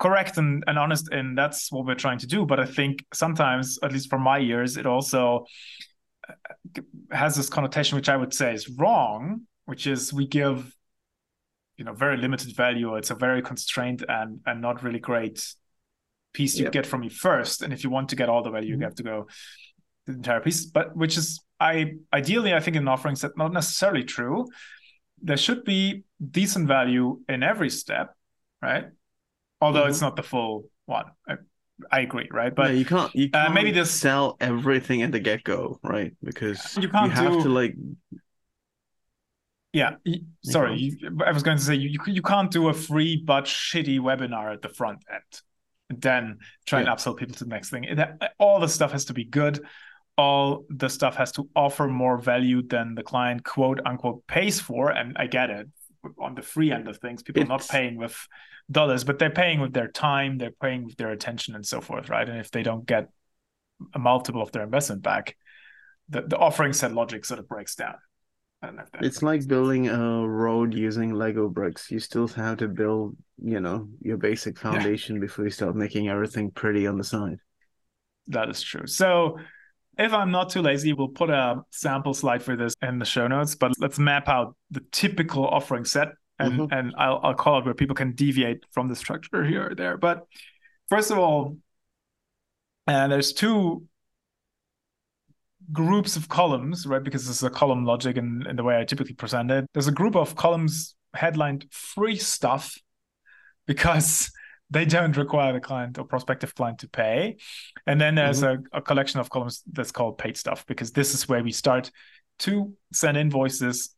correct 0.00 0.38
and, 0.38 0.64
and 0.66 0.78
honest, 0.78 1.08
and 1.12 1.36
that's 1.38 1.70
what 1.70 1.86
we're 1.86 1.94
trying 1.94 2.18
to 2.18 2.26
do. 2.26 2.44
But 2.44 2.58
I 2.58 2.64
think 2.64 3.04
sometimes, 3.14 3.78
at 3.82 3.92
least 3.92 4.10
from 4.10 4.22
my 4.22 4.40
ears, 4.40 4.76
it 4.76 4.86
also 4.86 5.44
uh, 6.28 6.32
has 7.12 7.36
this 7.36 7.48
connotation, 7.48 7.94
which 7.96 8.08
I 8.08 8.16
would 8.16 8.34
say 8.34 8.54
is 8.54 8.68
wrong, 8.70 9.42
which 9.66 9.86
is 9.86 10.12
we 10.12 10.26
give 10.26 10.74
you 11.80 11.84
know 11.86 11.94
very 11.94 12.16
limited 12.18 12.54
value. 12.54 12.94
It's 12.96 13.10
a 13.10 13.14
very 13.26 13.42
constrained 13.50 14.04
and 14.08 14.40
and 14.46 14.60
not 14.60 14.82
really 14.84 14.98
great 15.00 15.38
piece 16.36 16.56
you 16.58 16.64
Yep. 16.64 16.72
get 16.78 16.86
from 16.86 17.00
me 17.00 17.08
first. 17.08 17.62
And 17.62 17.72
if 17.72 17.82
you 17.82 17.90
want 17.96 18.10
to 18.10 18.16
get 18.20 18.28
all 18.28 18.42
the 18.44 18.50
value, 18.58 18.74
Mhm. 18.74 18.80
you 18.80 18.84
have 18.84 18.94
to 18.96 19.02
go 19.12 19.26
the 20.06 20.12
entire 20.12 20.40
piece. 20.40 20.60
But 20.66 20.86
which 20.94 21.16
is 21.16 21.28
I 21.58 21.94
ideally 22.12 22.52
I 22.54 22.60
think 22.60 22.76
in 22.76 22.86
offerings 22.86 23.20
that 23.22 23.32
not 23.42 23.52
necessarily 23.60 24.04
true. 24.04 24.46
There 25.22 25.36
should 25.46 25.64
be 25.64 26.04
decent 26.40 26.64
value 26.68 27.06
in 27.28 27.42
every 27.42 27.70
step, 27.70 28.06
right? 28.62 28.86
Although 29.60 29.86
it's 29.90 30.00
not 30.06 30.16
the 30.16 30.22
full 30.22 30.54
one. 30.86 31.06
I, 31.28 31.34
I 31.96 32.00
agree, 32.00 32.28
right? 32.40 32.54
But 32.54 32.74
you 32.80 32.84
can't 32.92 33.10
you 33.20 33.26
uh, 33.32 33.38
can't 33.44 33.54
maybe 33.54 33.72
this- 33.72 33.90
sell 34.06 34.36
everything 34.40 35.02
at 35.02 35.12
the 35.12 35.20
get 35.20 35.40
go, 35.44 35.78
right? 35.94 36.12
Because 36.22 36.60
You 36.82 36.88
can't 36.96 37.12
have 37.12 37.32
do- 37.32 37.42
to 37.44 37.48
like 37.60 37.74
yeah, 39.72 39.96
sorry, 40.42 40.76
you, 40.78 41.18
I 41.24 41.32
was 41.32 41.42
going 41.42 41.56
to 41.56 41.62
say 41.62 41.74
you, 41.74 41.98
you 42.06 42.22
can't 42.22 42.50
do 42.50 42.68
a 42.68 42.74
free 42.74 43.22
but 43.24 43.44
shitty 43.44 44.00
webinar 44.00 44.52
at 44.52 44.62
the 44.62 44.68
front 44.68 45.04
end, 45.12 46.00
then 46.02 46.38
try 46.66 46.80
Yeah. 46.80 46.90
and 46.90 46.98
upsell 46.98 47.16
people 47.16 47.34
to 47.36 47.44
the 47.44 47.50
next 47.50 47.70
thing. 47.70 47.84
It, 47.84 47.98
all 48.38 48.60
the 48.60 48.68
stuff 48.68 48.92
has 48.92 49.06
to 49.06 49.14
be 49.14 49.24
good. 49.24 49.60
All 50.16 50.64
the 50.68 50.88
stuff 50.88 51.16
has 51.16 51.32
to 51.32 51.48
offer 51.54 51.86
more 51.86 52.18
value 52.18 52.62
than 52.66 52.94
the 52.94 53.02
client 53.02 53.44
quote 53.44 53.80
unquote 53.86 54.26
pays 54.26 54.60
for. 54.60 54.90
And 54.90 55.16
I 55.16 55.26
get 55.26 55.50
it 55.50 55.68
on 56.18 56.34
the 56.34 56.42
free 56.42 56.72
end 56.72 56.88
of 56.88 56.98
things, 56.98 57.22
people 57.22 57.42
are 57.42 57.46
not 57.46 57.66
paying 57.68 57.96
with 57.96 58.16
dollars, 58.70 59.04
but 59.04 59.18
they're 59.18 59.30
paying 59.30 59.60
with 59.60 59.72
their 59.72 59.88
time, 59.88 60.38
they're 60.38 60.50
paying 60.50 60.84
with 60.84 60.96
their 60.96 61.10
attention, 61.10 61.54
and 61.54 61.64
so 61.64 61.80
forth, 61.80 62.08
right? 62.08 62.28
And 62.28 62.38
if 62.38 62.50
they 62.50 62.62
don't 62.62 62.86
get 62.86 63.08
a 63.94 63.98
multiple 63.98 64.42
of 64.42 64.50
their 64.52 64.62
investment 64.62 65.02
back, 65.02 65.36
the, 66.08 66.22
the 66.22 66.36
offering 66.38 66.72
set 66.72 66.92
logic 66.92 67.24
sort 67.24 67.38
of 67.38 67.48
breaks 67.48 67.74
down. 67.74 67.94
I 68.62 68.66
don't 68.66 68.76
know 68.76 68.82
if 68.82 68.92
that 68.92 69.04
it's 69.04 69.22
like 69.22 69.46
building 69.46 69.88
a 69.88 70.26
road 70.28 70.74
using 70.74 71.14
Lego 71.14 71.48
bricks. 71.48 71.90
You 71.90 71.98
still 71.98 72.28
have 72.28 72.58
to 72.58 72.68
build, 72.68 73.16
you 73.42 73.60
know, 73.60 73.88
your 74.02 74.18
basic 74.18 74.58
foundation 74.66 75.18
before 75.18 75.44
you 75.44 75.50
start 75.50 75.74
making 75.76 76.08
everything 76.08 76.50
pretty 76.50 76.86
on 76.86 76.98
the 76.98 77.04
side. 77.04 77.38
That 78.28 78.50
is 78.50 78.60
true. 78.62 78.86
So, 78.86 79.38
if 79.98 80.12
I'm 80.12 80.30
not 80.30 80.50
too 80.50 80.62
lazy, 80.62 80.92
we'll 80.92 81.08
put 81.08 81.30
a 81.30 81.62
sample 81.70 82.14
slide 82.14 82.42
for 82.42 82.56
this 82.56 82.74
in 82.82 82.98
the 82.98 83.04
show 83.04 83.26
notes. 83.26 83.54
But 83.54 83.72
let's 83.78 83.98
map 83.98 84.28
out 84.28 84.56
the 84.70 84.80
typical 84.92 85.46
offering 85.46 85.84
set, 85.84 86.08
and 86.38 86.52
mm-hmm. 86.52 86.72
and 86.72 86.94
I'll 86.98 87.20
I'll 87.22 87.34
call 87.34 87.58
it 87.58 87.64
where 87.64 87.74
people 87.74 87.96
can 87.96 88.12
deviate 88.12 88.64
from 88.72 88.88
the 88.88 88.96
structure 88.96 89.44
here 89.46 89.70
or 89.70 89.74
there. 89.74 89.96
But 89.96 90.26
first 90.88 91.10
of 91.10 91.18
all, 91.18 91.56
uh, 92.86 93.08
there's 93.08 93.32
two 93.32 93.86
groups 95.72 96.16
of 96.16 96.28
columns, 96.28 96.86
right? 96.86 97.02
Because 97.02 97.26
this 97.26 97.36
is 97.36 97.42
a 97.42 97.50
column 97.50 97.84
logic 97.84 98.16
and, 98.16 98.46
the 98.56 98.64
way 98.64 98.78
I 98.78 98.84
typically 98.84 99.14
present 99.14 99.50
it. 99.50 99.66
There's 99.72 99.88
a 99.88 99.92
group 99.92 100.16
of 100.16 100.36
columns 100.36 100.94
headlined 101.14 101.66
free 101.70 102.16
stuff 102.16 102.76
because 103.66 104.30
they 104.70 104.84
don't 104.84 105.16
require 105.16 105.52
the 105.52 105.60
client 105.60 105.98
or 105.98 106.04
prospective 106.04 106.54
client 106.54 106.78
to 106.80 106.88
pay. 106.88 107.36
And 107.86 108.00
then 108.00 108.14
there's 108.14 108.42
mm-hmm. 108.42 108.62
a, 108.72 108.78
a, 108.78 108.82
collection 108.82 109.18
of 109.18 109.28
columns 109.28 109.62
that's 109.70 109.90
called 109.90 110.18
paid 110.18 110.36
stuff 110.36 110.64
because 110.66 110.92
this 110.92 111.12
is 111.12 111.28
where 111.28 111.42
we 111.42 111.50
start 111.50 111.90
to 112.40 112.72
send 112.92 113.16
invoices 113.16 113.94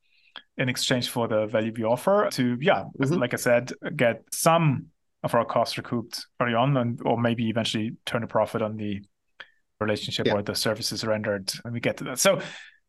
in 0.57 0.69
exchange 0.69 1.11
for 1.11 1.29
the 1.29 1.47
value 1.47 1.73
we 1.76 1.85
offer 1.85 2.29
to, 2.33 2.57
yeah, 2.61 2.85
mm-hmm. 2.99 3.14
like 3.14 3.35
I 3.35 3.37
said, 3.37 3.73
get 3.97 4.23
some 4.33 4.87
of 5.23 5.35
our 5.35 5.45
costs 5.45 5.76
recouped 5.76 6.26
early 6.41 6.55
on 6.55 6.76
and 6.76 7.00
or 7.05 7.21
maybe 7.21 7.49
eventually 7.49 7.93
turn 8.07 8.23
a 8.23 8.26
profit 8.26 8.61
on 8.61 8.76
the 8.76 9.02
relationship 9.83 10.27
yeah. 10.27 10.35
or 10.35 10.43
the 10.43 10.55
services 10.55 11.05
rendered 11.05 11.53
when 11.62 11.75
we 11.75 11.81
get 11.81 11.97
to 11.99 12.05
that. 12.05 12.19
So 12.19 12.41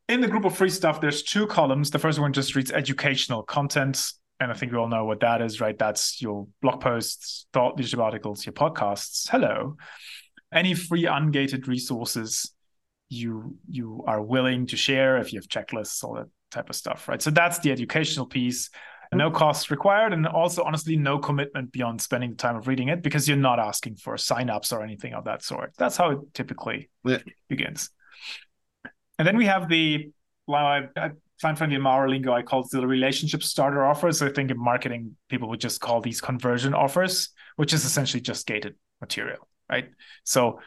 in 0.09 0.21
the 0.21 0.27
group 0.27 0.45
of 0.45 0.55
free 0.55 0.69
stuff, 0.69 1.01
there's 1.01 1.23
two 1.23 1.47
columns. 1.47 1.91
The 1.91 1.99
first 1.99 2.19
one 2.19 2.33
just 2.33 2.55
reads 2.55 2.71
educational 2.71 3.43
content. 3.43 4.03
And 4.39 4.51
I 4.51 4.55
think 4.55 4.71
we 4.71 4.77
all 4.77 4.89
know 4.89 5.05
what 5.05 5.21
that 5.21 5.41
is, 5.41 5.61
right? 5.61 5.77
That's 5.77 6.21
your 6.21 6.47
blog 6.61 6.81
posts, 6.81 7.45
thought 7.53 7.77
leadership 7.77 7.99
articles, 7.99 8.45
your 8.45 8.53
podcasts. 8.53 9.29
Hello. 9.29 9.77
Any 10.51 10.73
free 10.73 11.03
ungated 11.03 11.67
resources 11.67 12.51
you 13.09 13.57
you 13.69 14.03
are 14.07 14.21
willing 14.21 14.65
to 14.67 14.77
share 14.77 15.17
if 15.17 15.31
you 15.31 15.39
have 15.39 15.47
checklists, 15.47 16.03
all 16.03 16.15
that 16.15 16.27
type 16.51 16.69
of 16.69 16.75
stuff, 16.75 17.07
right? 17.07 17.21
So 17.21 17.29
that's 17.29 17.59
the 17.59 17.71
educational 17.71 18.25
piece 18.25 18.69
no 19.13 19.31
cost 19.31 19.71
required 19.71 20.13
and 20.13 20.25
also 20.27 20.63
honestly 20.63 20.95
no 20.95 21.19
commitment 21.19 21.71
beyond 21.71 22.01
spending 22.01 22.31
the 22.31 22.35
time 22.35 22.55
of 22.55 22.67
reading 22.67 22.89
it 22.89 23.01
because 23.01 23.27
you're 23.27 23.37
not 23.37 23.59
asking 23.59 23.95
for 23.95 24.15
signups 24.15 24.71
or 24.71 24.83
anything 24.83 25.13
of 25.13 25.25
that 25.25 25.43
sort. 25.43 25.73
That's 25.77 25.97
how 25.97 26.11
it 26.11 26.19
typically 26.33 26.89
yeah. 27.03 27.19
begins. 27.49 27.89
And 29.17 29.27
then 29.27 29.37
we 29.37 29.45
have 29.45 29.69
the 29.69 30.11
well 30.47 30.65
i, 30.65 30.87
I 30.97 31.11
in 31.45 31.85
our 31.85 32.07
lingo 32.07 32.31
i 32.31 32.41
call 32.41 32.61
it 32.61 32.67
the 32.71 32.87
relationship 32.87 33.43
starter 33.43 33.85
offers. 33.85 34.21
I 34.21 34.29
think 34.29 34.49
in 34.49 34.57
marketing 34.57 35.17
people 35.29 35.49
would 35.49 35.59
just 35.59 35.81
call 35.81 35.99
these 35.99 36.21
conversion 36.21 36.73
offers 36.73 37.29
which 37.57 37.73
is 37.73 37.83
essentially 37.83 38.21
just 38.21 38.47
gated 38.47 38.75
material 39.01 39.47
right? 39.69 39.89
So 40.23 40.59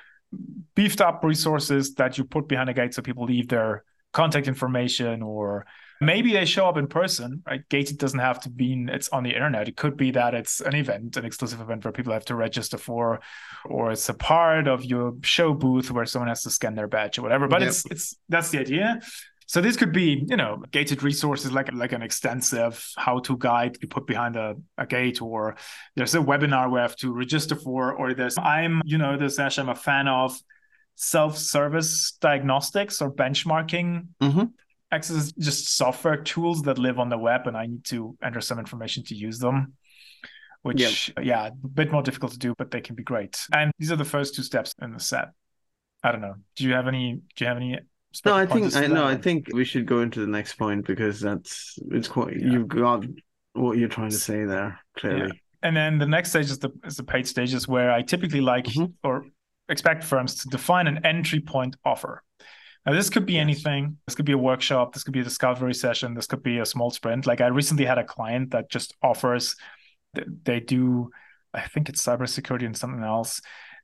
beefed 0.74 1.00
up 1.00 1.22
resources 1.24 1.94
that 1.94 2.18
you 2.18 2.24
put 2.24 2.48
behind 2.48 2.68
a 2.68 2.74
gate 2.74 2.94
so 2.94 3.02
people 3.02 3.24
leave 3.24 3.48
their 3.48 3.84
contact 4.12 4.48
information 4.48 5.22
or 5.22 5.66
Maybe 6.00 6.32
they 6.32 6.44
show 6.44 6.66
up 6.68 6.76
in 6.76 6.86
person, 6.86 7.42
right? 7.46 7.66
Gated 7.68 7.98
doesn't 7.98 8.18
have 8.18 8.40
to 8.40 8.50
mean 8.50 8.88
it's 8.88 9.08
on 9.08 9.22
the 9.22 9.30
internet. 9.30 9.68
It 9.68 9.76
could 9.76 9.96
be 9.96 10.10
that 10.10 10.34
it's 10.34 10.60
an 10.60 10.74
event, 10.74 11.16
an 11.16 11.24
exclusive 11.24 11.60
event 11.60 11.84
where 11.84 11.92
people 11.92 12.12
have 12.12 12.24
to 12.26 12.34
register 12.34 12.76
for, 12.76 13.20
or 13.64 13.92
it's 13.92 14.08
a 14.08 14.14
part 14.14 14.68
of 14.68 14.84
your 14.84 15.14
show 15.22 15.54
booth 15.54 15.90
where 15.90 16.04
someone 16.04 16.28
has 16.28 16.42
to 16.42 16.50
scan 16.50 16.74
their 16.74 16.88
badge 16.88 17.18
or 17.18 17.22
whatever. 17.22 17.48
But 17.48 17.62
yep. 17.62 17.70
it's 17.70 17.86
it's 17.86 18.16
that's 18.28 18.50
the 18.50 18.58
idea. 18.58 19.00
So 19.46 19.60
this 19.60 19.76
could 19.76 19.92
be, 19.92 20.24
you 20.28 20.36
know, 20.36 20.62
gated 20.70 21.02
resources 21.02 21.52
like 21.52 21.72
like 21.72 21.92
an 21.92 22.02
extensive 22.02 22.84
how-to 22.98 23.36
guide 23.38 23.78
you 23.80 23.88
put 23.88 24.06
behind 24.06 24.36
a, 24.36 24.56
a 24.76 24.86
gate, 24.86 25.22
or 25.22 25.56
there's 25.94 26.14
a 26.14 26.18
webinar 26.18 26.70
we 26.70 26.80
have 26.80 26.96
to 26.96 27.12
register 27.12 27.54
for, 27.54 27.92
or 27.92 28.12
there's 28.12 28.36
I'm, 28.36 28.82
you 28.84 28.98
know, 28.98 29.16
this 29.16 29.38
Ash, 29.38 29.58
I'm 29.58 29.68
a 29.68 29.74
fan 29.74 30.08
of 30.08 30.36
self-service 30.96 32.18
diagnostics 32.20 33.00
or 33.00 33.12
benchmarking 33.12 34.08
mm-hmm 34.20 34.44
access 34.92 35.16
is 35.16 35.32
just 35.32 35.76
software 35.76 36.16
tools 36.16 36.62
that 36.62 36.78
live 36.78 36.98
on 36.98 37.08
the 37.08 37.18
web 37.18 37.46
and 37.46 37.56
I 37.56 37.66
need 37.66 37.84
to 37.86 38.16
enter 38.22 38.40
some 38.40 38.58
information 38.58 39.04
to 39.04 39.14
use 39.14 39.38
them. 39.38 39.74
Which 40.62 41.12
yep. 41.16 41.24
yeah, 41.24 41.46
a 41.46 41.68
bit 41.68 41.92
more 41.92 42.02
difficult 42.02 42.32
to 42.32 42.38
do, 42.38 42.52
but 42.58 42.72
they 42.72 42.80
can 42.80 42.96
be 42.96 43.04
great. 43.04 43.46
And 43.52 43.70
these 43.78 43.92
are 43.92 43.96
the 43.96 44.04
first 44.04 44.34
two 44.34 44.42
steps 44.42 44.74
in 44.82 44.92
the 44.92 44.98
set. 44.98 45.28
I 46.02 46.10
don't 46.10 46.20
know. 46.20 46.34
Do 46.56 46.64
you 46.64 46.72
have 46.72 46.88
any 46.88 47.20
do 47.36 47.44
you 47.44 47.46
have 47.46 47.56
any 47.56 47.78
no, 48.24 48.34
I 48.34 48.46
think 48.46 48.74
I 48.74 48.86
know. 48.86 49.04
I 49.04 49.16
think 49.16 49.48
we 49.52 49.64
should 49.64 49.86
go 49.86 50.00
into 50.00 50.20
the 50.20 50.26
next 50.26 50.54
point 50.54 50.86
because 50.86 51.20
that's 51.20 51.78
it's 51.90 52.08
quite 52.08 52.34
yeah. 52.36 52.52
you've 52.52 52.68
got 52.68 53.04
what 53.52 53.78
you're 53.78 53.88
trying 53.88 54.10
to 54.10 54.16
say 54.16 54.44
there 54.44 54.80
clearly. 54.96 55.26
Yeah. 55.26 55.32
And 55.62 55.76
then 55.76 55.98
the 55.98 56.06
next 56.06 56.30
stage 56.30 56.50
is 56.50 56.58
the 56.58 56.70
is 56.84 56.96
the 56.96 57.02
paid 57.02 57.26
stages 57.26 57.66
where 57.68 57.90
I 57.90 58.02
typically 58.02 58.40
like 58.40 58.66
mm-hmm. 58.66 58.92
or 59.02 59.26
expect 59.68 60.04
firms 60.04 60.36
to 60.42 60.48
define 60.48 60.86
an 60.86 61.04
entry 61.04 61.40
point 61.40 61.76
offer. 61.84 62.22
Now, 62.86 62.92
this 62.92 63.10
could 63.10 63.26
be 63.26 63.36
anything. 63.36 63.98
This 64.06 64.14
could 64.14 64.24
be 64.24 64.32
a 64.32 64.38
workshop. 64.38 64.94
This 64.94 65.02
could 65.02 65.12
be 65.12 65.20
a 65.20 65.24
discovery 65.24 65.74
session. 65.74 66.14
This 66.14 66.28
could 66.28 66.44
be 66.44 66.60
a 66.60 66.66
small 66.66 66.90
sprint. 66.90 67.26
Like 67.26 67.40
I 67.40 67.48
recently 67.48 67.84
had 67.84 67.98
a 67.98 68.04
client 68.04 68.52
that 68.52 68.70
just 68.70 68.94
offers, 69.02 69.56
they 70.44 70.60
do, 70.60 71.10
I 71.52 71.62
think 71.62 71.88
it's 71.88 72.04
cybersecurity 72.06 72.64
and 72.64 72.76
something 72.76 73.02
else. 73.02 73.40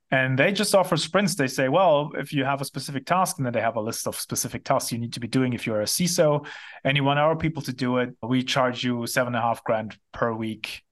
And 0.09 0.39
they 0.39 0.53
just 0.53 0.73
offer 0.73 0.95
sprints. 0.95 1.35
They 1.35 1.47
say, 1.47 1.67
well, 1.69 2.11
if 2.15 2.31
you 2.31 2.45
have 2.45 2.61
a 2.61 2.65
specific 2.65 3.05
task, 3.05 3.37
and 3.37 3.45
then 3.45 3.51
they 3.51 3.61
have 3.61 3.75
a 3.75 3.81
list 3.81 4.07
of 4.07 4.15
specific 4.15 4.63
tasks 4.63 4.91
you 4.91 4.99
need 4.99 5.13
to 5.13 5.19
be 5.19 5.27
doing. 5.27 5.53
If 5.53 5.65
you're 5.65 5.81
a 5.81 5.85
CISO 5.85 6.45
and 6.83 6.95
you 6.95 7.03
want 7.03 7.19
our 7.19 7.35
people 7.35 7.63
to 7.63 7.73
do 7.73 7.97
it, 7.97 8.15
we 8.21 8.43
charge 8.43 8.83
you 8.83 9.05
seven 9.07 9.33
and 9.33 9.43
a 9.43 9.45
half 9.45 9.63
grand 9.63 9.97
per 10.11 10.31
week 10.31 10.83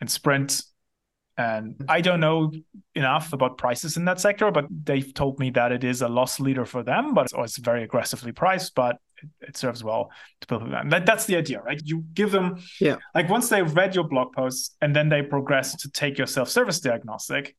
in 0.00 0.06
sprint 0.06 0.62
and 1.38 1.84
I 1.88 2.00
don't 2.00 2.20
know 2.20 2.50
enough 2.94 3.32
about 3.32 3.58
prices 3.58 3.98
in 3.98 4.06
that 4.06 4.20
sector, 4.20 4.50
but 4.50 4.64
they've 4.70 5.12
told 5.12 5.38
me 5.38 5.50
that 5.50 5.70
it 5.70 5.84
is 5.84 6.00
a 6.00 6.08
loss 6.08 6.40
leader 6.40 6.64
for 6.64 6.82
them, 6.82 7.12
but 7.12 7.28
it's, 7.30 7.58
very 7.58 7.82
aggressively 7.82 8.32
priced, 8.32 8.74
but 8.74 8.96
it, 9.22 9.48
it 9.48 9.56
serves 9.56 9.84
well 9.84 10.10
to 10.40 10.46
people. 10.46 10.68
That, 10.88 11.04
that's 11.04 11.26
the 11.26 11.36
idea, 11.36 11.60
right? 11.60 11.80
You 11.84 12.04
give 12.14 12.30
them, 12.30 12.62
yeah, 12.80 12.96
like 13.14 13.28
once 13.28 13.50
they've 13.50 13.74
read 13.74 13.94
your 13.94 14.04
blog 14.04 14.32
posts 14.32 14.76
and 14.80 14.96
then 14.96 15.10
they 15.10 15.22
progress 15.22 15.76
to 15.76 15.90
take 15.90 16.16
your 16.16 16.26
self 16.26 16.48
service 16.48 16.80
diagnostic. 16.80 17.54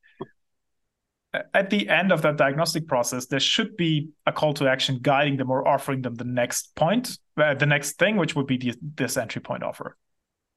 At 1.54 1.70
the 1.70 1.88
end 1.88 2.12
of 2.12 2.24
that 2.24 2.38
diagnostic 2.38 2.88
process, 2.88 3.28
there 3.28 3.40
should 3.40 3.78
be 3.78 4.10
a 4.26 4.32
call 4.32 4.56
to 4.56 4.68
action 4.68 5.00
guiding 5.02 5.38
them 5.38 5.52
or 5.52 5.68
offering 5.68 6.02
them 6.02 6.16
the 6.16 6.24
next 6.24 6.74
point, 6.74 7.20
uh, 7.36 7.54
the 7.54 7.66
next 7.68 8.00
thing, 8.00 8.18
which 8.18 8.36
would 8.36 8.48
be 8.48 8.58
the, 8.58 8.74
this 8.96 9.18
entry 9.18 9.42
point 9.42 9.62
offer. 9.62 9.98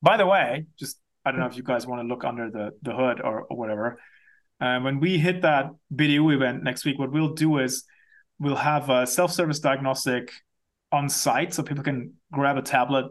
By 0.01 0.17
the 0.17 0.27
way, 0.27 0.65
just 0.79 0.99
I 1.25 1.31
don't 1.31 1.41
know 1.41 1.47
if 1.47 1.57
you 1.57 1.63
guys 1.63 1.87
want 1.87 2.03
to 2.03 2.09
look 2.09 2.25
under 2.25 2.51
the, 2.51 2.71
the 2.83 2.95
hood 2.95 3.21
or, 3.21 3.43
or 3.43 3.57
whatever. 3.57 3.99
Uh, 4.61 4.81
when 4.81 5.01
we 5.01 5.19
hit 5.19 5.43
that 5.43 5.71
BDU 5.95 6.35
event 6.35 6.63
next 6.63 6.85
week, 6.85 6.99
what 6.99 7.13
we'll 7.13 7.35
do 7.35 7.59
is 7.59 7.85
we'll 8.39 8.57
have 8.57 8.91
a 8.91 9.07
self-service 9.07 9.61
diagnostic 9.61 10.33
on 10.93 11.09
site 11.09 11.55
so 11.55 11.63
people 11.63 11.85
can 11.85 12.15
grab 12.33 12.57
a 12.57 12.63
tablet, 12.63 13.07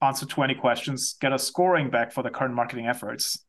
answer 0.00 0.26
20 0.26 0.54
questions, 0.56 1.16
get 1.20 1.32
a 1.32 1.38
scoring 1.38 1.90
back 1.90 2.12
for 2.12 2.22
the 2.22 2.30
current 2.30 2.54
marketing 2.54 2.86
efforts, 2.86 3.44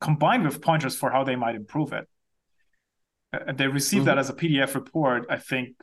combined 0.00 0.44
with 0.44 0.60
pointers 0.60 0.96
for 0.96 1.10
how 1.10 1.24
they 1.24 1.36
might 1.36 1.54
improve 1.54 1.92
it. 1.92 2.08
They 3.54 3.68
receive 3.68 4.00
mm-hmm. 4.00 4.06
that 4.06 4.18
as 4.18 4.28
a 4.28 4.34
PDF 4.34 4.74
report, 4.74 5.26
I 5.30 5.36
think, 5.36 5.76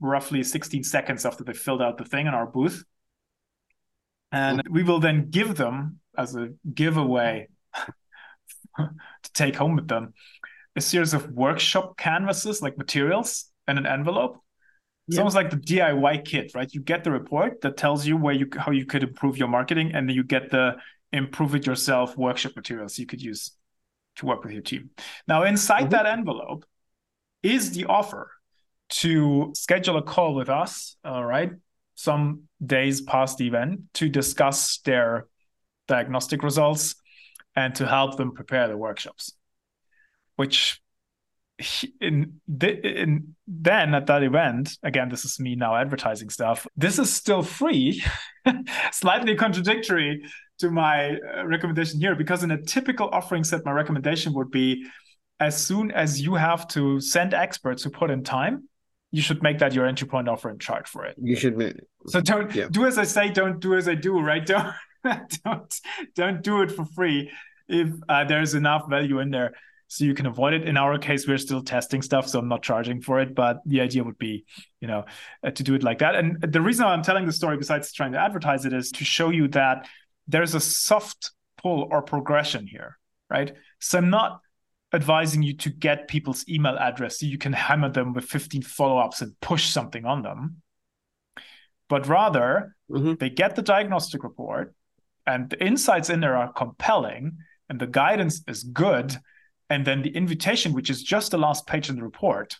roughly 0.00 0.42
16 0.42 0.84
seconds 0.84 1.24
after 1.24 1.44
they 1.44 1.52
filled 1.52 1.82
out 1.82 1.98
the 1.98 2.04
thing 2.04 2.26
in 2.26 2.34
our 2.34 2.46
booth. 2.46 2.84
And 4.32 4.58
mm-hmm. 4.58 4.74
we 4.74 4.82
will 4.82 5.00
then 5.00 5.30
give 5.30 5.56
them 5.56 6.00
as 6.18 6.34
a 6.34 6.50
giveaway 6.74 7.48
to 8.76 9.32
take 9.32 9.56
home 9.56 9.76
with 9.76 9.88
them 9.88 10.12
a 10.78 10.80
series 10.80 11.12
of 11.12 11.30
workshop 11.32 11.98
canvases, 11.98 12.62
like 12.62 12.78
materials, 12.78 13.50
and 13.66 13.78
an 13.78 13.86
envelope. 13.86 14.38
It's 15.08 15.16
yeah. 15.16 15.20
almost 15.20 15.36
like 15.36 15.50
the 15.50 15.56
DIY 15.56 16.24
kit, 16.24 16.52
right? 16.54 16.72
You 16.72 16.80
get 16.80 17.04
the 17.04 17.10
report 17.10 17.60
that 17.62 17.76
tells 17.76 18.06
you 18.06 18.16
where 18.16 18.34
you 18.34 18.46
how 18.56 18.72
you 18.72 18.86
could 18.86 19.02
improve 19.02 19.36
your 19.36 19.48
marketing, 19.48 19.92
and 19.94 20.08
then 20.08 20.14
you 20.14 20.24
get 20.24 20.50
the 20.50 20.76
improve 21.12 21.54
it 21.54 21.66
yourself 21.66 22.16
workshop 22.16 22.52
materials 22.54 22.98
you 22.98 23.06
could 23.06 23.22
use 23.22 23.52
to 24.16 24.26
work 24.26 24.44
with 24.44 24.52
your 24.52 24.62
team. 24.62 24.90
Now, 25.26 25.44
inside 25.44 25.84
mm-hmm. 25.84 25.90
that 25.90 26.06
envelope 26.06 26.64
is 27.42 27.72
the 27.72 27.86
offer 27.86 28.30
to 28.90 29.52
schedule 29.54 29.96
a 29.96 30.02
call 30.02 30.34
with 30.34 30.48
us, 30.48 30.96
all 31.04 31.24
right, 31.24 31.52
some 31.94 32.42
days 32.64 33.00
past 33.00 33.38
the 33.38 33.46
event 33.46 33.80
to 33.94 34.08
discuss 34.08 34.78
their 34.84 35.26
diagnostic 35.88 36.42
results 36.42 36.94
and 37.56 37.74
to 37.74 37.86
help 37.86 38.16
them 38.16 38.32
prepare 38.32 38.68
the 38.68 38.76
workshops 38.76 39.32
which 40.36 40.80
in, 42.00 42.40
in 42.50 43.34
then 43.48 43.94
at 43.94 44.06
that 44.06 44.22
event 44.22 44.78
again 44.84 45.08
this 45.08 45.24
is 45.24 45.40
me 45.40 45.56
now 45.56 45.74
advertising 45.74 46.30
stuff 46.30 46.66
this 46.76 46.98
is 46.98 47.12
still 47.12 47.42
free 47.42 48.02
slightly 48.92 49.34
contradictory 49.34 50.22
to 50.58 50.70
my 50.70 51.16
uh, 51.16 51.44
recommendation 51.44 52.00
here 52.00 52.14
because 52.14 52.44
in 52.44 52.52
a 52.52 52.62
typical 52.62 53.08
offering 53.12 53.42
set 53.42 53.64
my 53.64 53.72
recommendation 53.72 54.32
would 54.34 54.50
be 54.50 54.86
as 55.40 55.60
soon 55.60 55.90
as 55.90 56.20
you 56.20 56.34
have 56.34 56.68
to 56.68 57.00
send 57.00 57.34
experts 57.34 57.82
who 57.82 57.90
put 57.90 58.10
in 58.10 58.22
time 58.22 58.68
you 59.10 59.22
should 59.22 59.42
make 59.42 59.58
that 59.58 59.74
your 59.74 59.86
entry 59.86 60.06
point 60.06 60.28
offer 60.28 60.48
and 60.48 60.60
charge 60.60 60.86
for 60.86 61.04
it 61.04 61.16
you 61.20 61.34
should 61.34 61.82
so 62.06 62.20
don't 62.20 62.54
yeah. 62.54 62.68
do 62.70 62.86
as 62.86 62.98
i 62.98 63.04
say 63.04 63.28
don't 63.30 63.58
do 63.58 63.74
as 63.74 63.88
i 63.88 63.96
do 63.96 64.20
right 64.20 64.46
don't 64.52 64.72
don't 65.44 65.80
don't 66.14 66.42
do 66.42 66.62
it 66.62 66.72
for 66.72 66.84
free 66.84 67.30
if 67.68 67.88
uh, 68.08 68.24
there's 68.24 68.54
enough 68.54 68.88
value 68.88 69.20
in 69.20 69.30
there 69.30 69.54
so 69.88 70.04
you 70.04 70.14
can 70.14 70.26
avoid 70.26 70.52
it. 70.52 70.68
In 70.68 70.76
our 70.76 70.98
case, 70.98 71.26
we're 71.26 71.38
still 71.38 71.62
testing 71.62 72.02
stuff, 72.02 72.28
so 72.28 72.38
I'm 72.38 72.48
not 72.48 72.62
charging 72.62 73.00
for 73.00 73.20
it. 73.20 73.34
But 73.34 73.60
the 73.64 73.80
idea 73.80 74.04
would 74.04 74.18
be, 74.18 74.44
you 74.80 74.88
know, 74.88 75.04
uh, 75.42 75.50
to 75.50 75.62
do 75.62 75.74
it 75.74 75.82
like 75.82 75.98
that. 76.00 76.14
And 76.14 76.40
the 76.40 76.60
reason 76.60 76.86
I'm 76.86 77.02
telling 77.02 77.24
the 77.26 77.32
story, 77.32 77.56
besides 77.56 77.92
trying 77.92 78.12
to 78.12 78.18
advertise 78.18 78.66
it, 78.66 78.72
is 78.72 78.92
to 78.92 79.04
show 79.04 79.30
you 79.30 79.48
that 79.48 79.88
there's 80.26 80.54
a 80.54 80.60
soft 80.60 81.32
pull 81.56 81.88
or 81.90 82.02
progression 82.02 82.66
here, 82.66 82.98
right? 83.30 83.54
So 83.80 83.98
I'm 83.98 84.10
not 84.10 84.40
advising 84.92 85.42
you 85.42 85.54
to 85.54 85.70
get 85.70 86.08
people's 86.08 86.46
email 86.48 86.76
address 86.78 87.20
so 87.20 87.26
you 87.26 87.38
can 87.38 87.52
hammer 87.52 87.90
them 87.90 88.12
with 88.12 88.24
15 88.24 88.62
follow-ups 88.62 89.20
and 89.20 89.38
push 89.40 89.68
something 89.68 90.06
on 90.06 90.22
them 90.22 90.62
but 91.88 92.06
rather 92.06 92.76
mm-hmm. 92.90 93.14
they 93.14 93.30
get 93.30 93.56
the 93.56 93.62
diagnostic 93.62 94.22
report 94.22 94.74
and 95.28 95.50
the 95.50 95.62
insights 95.62 96.08
in 96.08 96.20
there 96.20 96.36
are 96.36 96.52
compelling 96.52 97.36
and 97.68 97.78
the 97.78 97.86
guidance 97.86 98.42
is 98.48 98.64
good 98.64 99.14
and 99.68 99.84
then 99.84 100.00
the 100.02 100.16
invitation 100.16 100.72
which 100.72 100.88
is 100.88 101.02
just 101.02 101.30
the 101.30 101.38
last 101.38 101.66
page 101.66 101.90
in 101.90 101.96
the 101.96 102.02
report 102.02 102.56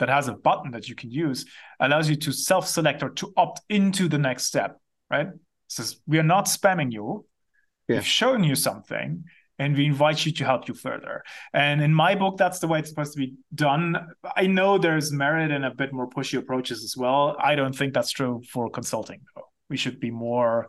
that 0.00 0.08
has 0.08 0.28
a 0.28 0.34
button 0.34 0.72
that 0.72 0.88
you 0.88 0.96
can 0.96 1.10
use 1.10 1.46
allows 1.80 2.10
you 2.10 2.16
to 2.16 2.32
self-select 2.32 3.02
or 3.02 3.10
to 3.10 3.32
opt 3.36 3.60
into 3.68 4.08
the 4.08 4.18
next 4.18 4.44
step 4.44 4.78
right 5.10 5.28
it 5.28 5.40
says 5.68 5.96
we 6.06 6.18
are 6.18 6.30
not 6.34 6.46
spamming 6.46 6.92
you 6.92 7.24
yeah. 7.88 7.96
we've 7.96 8.06
shown 8.06 8.42
you 8.42 8.56
something 8.56 9.24
and 9.58 9.76
we 9.76 9.86
invite 9.86 10.26
you 10.26 10.32
to 10.32 10.44
help 10.44 10.68
you 10.68 10.74
further. 10.74 11.22
And 11.54 11.80
in 11.80 11.94
my 11.94 12.14
book, 12.14 12.36
that's 12.36 12.58
the 12.58 12.68
way 12.68 12.78
it's 12.78 12.90
supposed 12.90 13.14
to 13.14 13.18
be 13.18 13.36
done. 13.54 13.96
I 14.36 14.46
know 14.46 14.76
there's 14.76 15.12
merit 15.12 15.50
in 15.50 15.64
a 15.64 15.74
bit 15.74 15.94
more 15.94 16.10
pushy 16.10 16.38
approaches 16.38 16.84
as 16.84 16.94
well. 16.94 17.36
I 17.42 17.54
don't 17.54 17.74
think 17.74 17.94
that's 17.94 18.10
true 18.10 18.42
for 18.50 18.68
consulting. 18.68 19.20
though 19.34 19.48
We 19.70 19.78
should 19.78 19.98
be 19.98 20.10
more, 20.10 20.68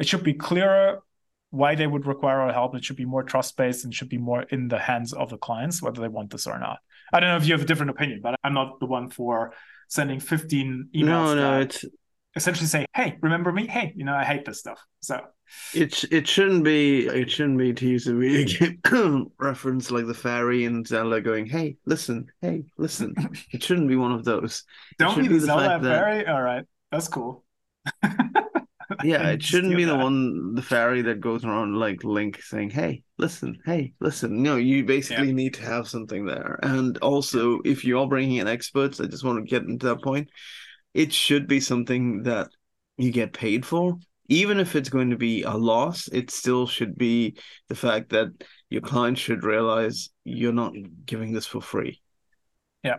it 0.00 0.08
should 0.08 0.24
be 0.24 0.34
clearer 0.34 1.02
why 1.50 1.74
they 1.74 1.86
would 1.86 2.06
require 2.06 2.40
our 2.40 2.52
help. 2.52 2.74
It 2.74 2.84
should 2.84 2.96
be 2.96 3.04
more 3.04 3.22
trust 3.22 3.56
based 3.56 3.84
and 3.84 3.94
should 3.94 4.08
be 4.08 4.18
more 4.18 4.42
in 4.42 4.68
the 4.68 4.78
hands 4.78 5.12
of 5.12 5.30
the 5.30 5.38
clients, 5.38 5.82
whether 5.82 6.00
they 6.00 6.08
want 6.08 6.30
this 6.30 6.46
or 6.46 6.58
not. 6.58 6.78
I 7.12 7.20
don't 7.20 7.30
know 7.30 7.36
if 7.36 7.46
you 7.46 7.52
have 7.52 7.62
a 7.62 7.66
different 7.66 7.90
opinion, 7.90 8.20
but 8.22 8.36
I'm 8.42 8.54
not 8.54 8.80
the 8.80 8.86
one 8.86 9.10
for 9.10 9.52
sending 9.88 10.20
15 10.20 10.90
emails. 10.94 11.04
No, 11.04 11.34
no, 11.34 11.60
it's 11.60 11.84
essentially 12.36 12.66
say, 12.66 12.86
hey, 12.94 13.18
remember 13.20 13.50
me? 13.52 13.66
Hey, 13.66 13.92
you 13.96 14.04
know, 14.04 14.14
I 14.14 14.24
hate 14.24 14.44
this 14.44 14.60
stuff. 14.60 14.80
So 15.00 15.20
it 15.74 16.04
it 16.12 16.28
shouldn't 16.28 16.62
be 16.62 17.06
it 17.06 17.30
shouldn't 17.30 17.58
be 17.58 17.72
to 17.72 17.86
use 17.88 18.06
a 18.06 18.14
video 18.14 18.72
game 18.84 19.26
reference 19.38 19.90
like 19.90 20.06
the 20.06 20.14
fairy 20.14 20.64
and 20.64 20.86
Zelda 20.86 21.20
going, 21.20 21.46
"Hey, 21.46 21.76
listen, 21.86 22.30
hey, 22.40 22.64
listen." 22.78 23.14
It 23.52 23.62
shouldn't 23.62 23.88
be 23.88 23.96
one 23.96 24.12
of 24.12 24.24
those. 24.24 24.62
Don't 24.98 25.20
be 25.20 25.26
the, 25.26 25.34
the 25.34 25.40
Zelda 25.40 25.80
fairy. 25.80 26.26
All 26.26 26.40
right, 26.40 26.64
that's 26.92 27.08
cool. 27.08 27.44
yeah, 29.04 29.28
it 29.30 29.42
shouldn't 29.42 29.76
be 29.76 29.84
that. 29.84 29.92
the 29.92 29.98
one 29.98 30.54
the 30.54 30.62
fairy 30.62 31.02
that 31.02 31.20
goes 31.20 31.44
around 31.44 31.76
like 31.76 32.04
Link 32.04 32.42
saying, 32.42 32.70
"Hey, 32.70 33.02
listen, 33.18 33.58
hey, 33.64 33.92
listen." 34.00 34.42
No, 34.42 34.56
you 34.56 34.84
basically 34.84 35.28
yeah. 35.28 35.34
need 35.34 35.54
to 35.54 35.62
have 35.62 35.88
something 35.88 36.26
there. 36.26 36.58
And 36.62 36.96
also, 36.98 37.60
if 37.64 37.84
you 37.84 37.98
are 38.00 38.08
bringing 38.08 38.36
in 38.36 38.48
experts, 38.48 39.00
I 39.00 39.06
just 39.06 39.24
want 39.24 39.38
to 39.38 39.50
get 39.50 39.68
into 39.68 39.86
that 39.86 40.02
point. 40.02 40.30
It 40.94 41.12
should 41.12 41.46
be 41.46 41.60
something 41.60 42.24
that 42.24 42.48
you 42.96 43.12
get 43.12 43.32
paid 43.32 43.64
for 43.64 43.96
even 44.30 44.60
if 44.60 44.76
it's 44.76 44.88
going 44.88 45.10
to 45.10 45.16
be 45.16 45.42
a 45.42 45.50
loss, 45.50 46.08
it 46.12 46.30
still 46.30 46.64
should 46.64 46.96
be 46.96 47.36
the 47.68 47.74
fact 47.74 48.10
that 48.10 48.28
your 48.70 48.80
client 48.80 49.18
should 49.18 49.42
realize 49.42 50.08
you're 50.24 50.52
not 50.52 50.72
giving 51.04 51.32
this 51.32 51.46
for 51.46 51.60
free. 51.60 52.00
Yeah, 52.84 52.98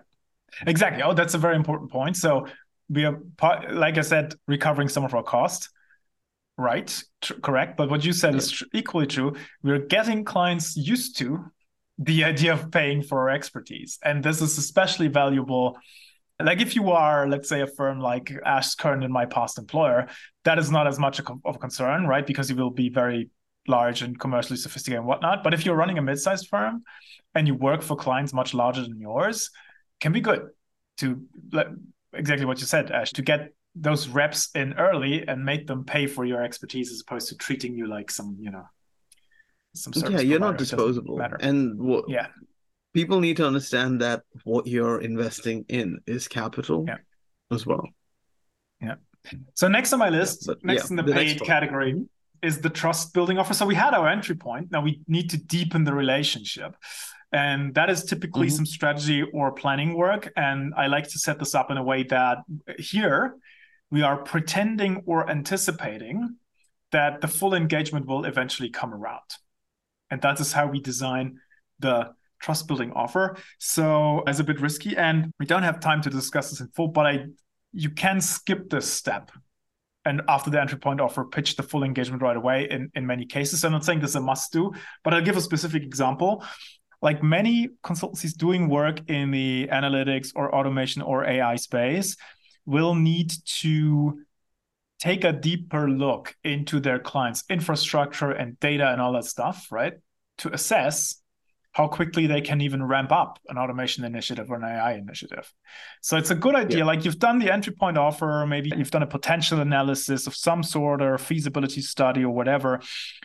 exactly. 0.67 1.01
Oh, 1.01 1.13
that's 1.13 1.33
a 1.33 1.37
very 1.37 1.55
important 1.55 1.89
point. 1.89 2.17
So 2.17 2.47
we 2.89 3.05
are, 3.05 3.17
like 3.71 3.97
I 3.97 4.01
said, 4.01 4.35
recovering 4.45 4.89
some 4.89 5.05
of 5.05 5.13
our 5.13 5.23
cost. 5.23 5.69
Right, 6.57 7.03
Tr- 7.21 7.33
correct. 7.41 7.77
But 7.77 7.89
what 7.89 8.05
you 8.05 8.13
said 8.13 8.33
yeah. 8.33 8.39
is 8.39 8.51
tr- 8.51 8.65
equally 8.73 9.07
true. 9.07 9.35
We're 9.63 9.79
getting 9.79 10.23
clients 10.25 10.75
used 10.75 11.17
to 11.19 11.45
the 11.97 12.23
idea 12.31 12.53
of 12.53 12.71
paying 12.71 13.01
for 13.01 13.19
our 13.21 13.29
expertise, 13.29 13.99
and 14.03 14.23
this 14.23 14.41
is 14.41 14.57
especially 14.57 15.07
valuable 15.07 15.77
like 16.43 16.61
if 16.61 16.75
you 16.75 16.91
are 16.91 17.27
let's 17.27 17.49
say 17.49 17.61
a 17.61 17.67
firm 17.67 17.99
like 17.99 18.31
ash 18.45 18.75
current 18.75 19.03
and 19.03 19.13
my 19.13 19.25
past 19.25 19.57
employer 19.57 20.07
that 20.43 20.57
is 20.57 20.71
not 20.71 20.87
as 20.87 20.99
much 20.99 21.19
of 21.19 21.27
a 21.45 21.57
concern 21.57 22.07
right 22.07 22.25
because 22.25 22.49
you 22.49 22.55
will 22.55 22.71
be 22.71 22.89
very 22.89 23.29
large 23.67 24.01
and 24.01 24.19
commercially 24.19 24.57
sophisticated 24.57 24.99
and 24.99 25.07
whatnot 25.07 25.43
but 25.43 25.53
if 25.53 25.65
you're 25.65 25.75
running 25.75 25.97
a 25.97 26.01
mid-sized 26.01 26.47
firm 26.47 26.83
and 27.35 27.47
you 27.47 27.55
work 27.55 27.81
for 27.81 27.95
clients 27.95 28.33
much 28.33 28.53
larger 28.53 28.81
than 28.81 28.99
yours 28.99 29.49
can 29.99 30.11
be 30.11 30.21
good 30.21 30.47
to 30.97 31.21
exactly 32.13 32.45
what 32.45 32.59
you 32.59 32.65
said 32.65 32.91
ash 32.91 33.11
to 33.13 33.21
get 33.21 33.53
those 33.75 34.07
reps 34.07 34.49
in 34.55 34.73
early 34.73 35.27
and 35.27 35.45
make 35.45 35.67
them 35.67 35.85
pay 35.85 36.05
for 36.07 36.25
your 36.25 36.43
expertise 36.43 36.91
as 36.91 37.01
opposed 37.01 37.29
to 37.29 37.35
treating 37.35 37.73
you 37.73 37.87
like 37.87 38.11
some 38.11 38.35
you 38.39 38.51
know 38.51 38.65
some 39.73 39.93
yeah 40.11 40.19
you're 40.19 40.39
not 40.39 40.57
disposable 40.57 41.21
and 41.39 41.79
what 41.79 42.03
yeah 42.09 42.27
people 42.93 43.19
need 43.19 43.37
to 43.37 43.47
understand 43.47 44.01
that 44.01 44.23
what 44.43 44.67
you're 44.67 45.01
investing 45.01 45.65
in 45.69 45.99
is 46.05 46.27
capital 46.27 46.85
yeah. 46.87 46.97
as 47.51 47.65
well. 47.65 47.87
Yeah. 48.81 48.95
So 49.53 49.67
next 49.67 49.93
on 49.93 49.99
my 49.99 50.09
list, 50.09 50.47
yeah, 50.47 50.53
next 50.63 50.85
yeah, 50.85 50.89
in 50.89 50.95
the, 50.97 51.03
the 51.03 51.13
paid 51.13 51.41
category 51.41 52.03
is 52.41 52.59
the 52.59 52.69
trust 52.69 53.13
building 53.13 53.37
offer. 53.37 53.53
So 53.53 53.65
we 53.65 53.75
had 53.75 53.93
our 53.93 54.07
entry 54.07 54.35
point. 54.35 54.71
Now 54.71 54.81
we 54.81 55.01
need 55.07 55.29
to 55.29 55.37
deepen 55.37 55.83
the 55.83 55.93
relationship. 55.93 56.75
And 57.31 57.73
that 57.75 57.89
is 57.89 58.03
typically 58.03 58.47
mm-hmm. 58.47 58.55
some 58.57 58.65
strategy 58.65 59.21
or 59.21 59.51
planning 59.51 59.95
work. 59.95 60.31
And 60.35 60.73
I 60.75 60.87
like 60.87 61.07
to 61.09 61.19
set 61.19 61.39
this 61.39 61.55
up 61.55 61.71
in 61.71 61.77
a 61.77 61.83
way 61.83 62.03
that 62.03 62.39
here 62.77 63.35
we 63.91 64.01
are 64.01 64.17
pretending 64.17 65.03
or 65.05 65.29
anticipating 65.29 66.37
that 66.91 67.21
the 67.21 67.27
full 67.27 67.53
engagement 67.53 68.07
will 68.07 68.25
eventually 68.25 68.69
come 68.69 68.93
around. 68.93 69.19
And 70.09 70.21
that 70.21 70.39
is 70.39 70.53
how 70.53 70.67
we 70.67 70.79
design 70.79 71.39
the 71.79 72.13
trust 72.41 72.67
building 72.67 72.91
offer. 72.93 73.37
So 73.59 74.23
it's 74.27 74.39
a 74.39 74.43
bit 74.43 74.59
risky, 74.59 74.95
and 74.97 75.31
we 75.39 75.45
don't 75.45 75.63
have 75.63 75.79
time 75.79 76.01
to 76.01 76.09
discuss 76.09 76.49
this 76.49 76.59
in 76.59 76.67
full. 76.69 76.87
But 76.89 77.05
I, 77.05 77.25
you 77.71 77.89
can 77.89 78.19
skip 78.19 78.69
this 78.69 78.91
step, 78.91 79.31
and 80.03 80.21
after 80.27 80.49
the 80.49 80.59
entry 80.59 80.79
point 80.79 80.99
offer, 80.99 81.23
pitch 81.23 81.55
the 81.55 81.63
full 81.63 81.83
engagement 81.83 82.21
right 82.21 82.35
away. 82.35 82.67
In 82.69 82.91
in 82.95 83.05
many 83.05 83.25
cases, 83.25 83.63
I'm 83.63 83.71
not 83.71 83.85
saying 83.85 83.99
this 83.99 84.11
is 84.11 84.15
a 84.17 84.21
must 84.21 84.51
do, 84.51 84.73
but 85.03 85.13
I'll 85.13 85.21
give 85.21 85.37
a 85.37 85.41
specific 85.41 85.83
example. 85.83 86.43
Like 87.01 87.23
many 87.23 87.69
consultancies 87.83 88.35
doing 88.35 88.69
work 88.69 89.09
in 89.09 89.31
the 89.31 89.67
analytics 89.71 90.31
or 90.35 90.53
automation 90.53 91.01
or 91.01 91.25
AI 91.25 91.55
space, 91.55 92.15
will 92.65 92.95
need 92.95 93.31
to 93.45 94.21
take 94.99 95.23
a 95.23 95.33
deeper 95.33 95.89
look 95.89 96.35
into 96.43 96.79
their 96.79 96.99
clients' 96.99 97.43
infrastructure 97.49 98.31
and 98.31 98.59
data 98.59 98.91
and 98.91 99.01
all 99.01 99.13
that 99.13 99.25
stuff, 99.25 99.67
right? 99.71 99.93
To 100.39 100.53
assess 100.53 101.21
how 101.73 101.87
quickly 101.87 102.27
they 102.27 102.41
can 102.41 102.59
even 102.59 102.83
ramp 102.83 103.11
up 103.11 103.39
an 103.47 103.57
automation 103.57 104.03
initiative 104.03 104.51
or 104.51 104.57
an 104.57 104.63
AI 104.63 104.93
initiative. 104.93 105.51
So 106.01 106.17
it's 106.17 106.29
a 106.29 106.35
good 106.35 106.53
idea. 106.53 106.79
Yeah. 106.79 106.83
Like 106.83 107.05
you've 107.05 107.19
done 107.19 107.39
the 107.39 107.51
entry 107.51 107.73
point 107.73 107.97
offer, 107.97 108.45
maybe 108.45 108.71
you've 108.75 108.91
done 108.91 109.03
a 109.03 109.07
potential 109.07 109.61
analysis 109.61 110.27
of 110.27 110.35
some 110.35 110.63
sort 110.63 111.01
or 111.01 111.17
feasibility 111.17 111.81
study 111.81 112.23
or 112.23 112.33
whatever. 112.33 112.81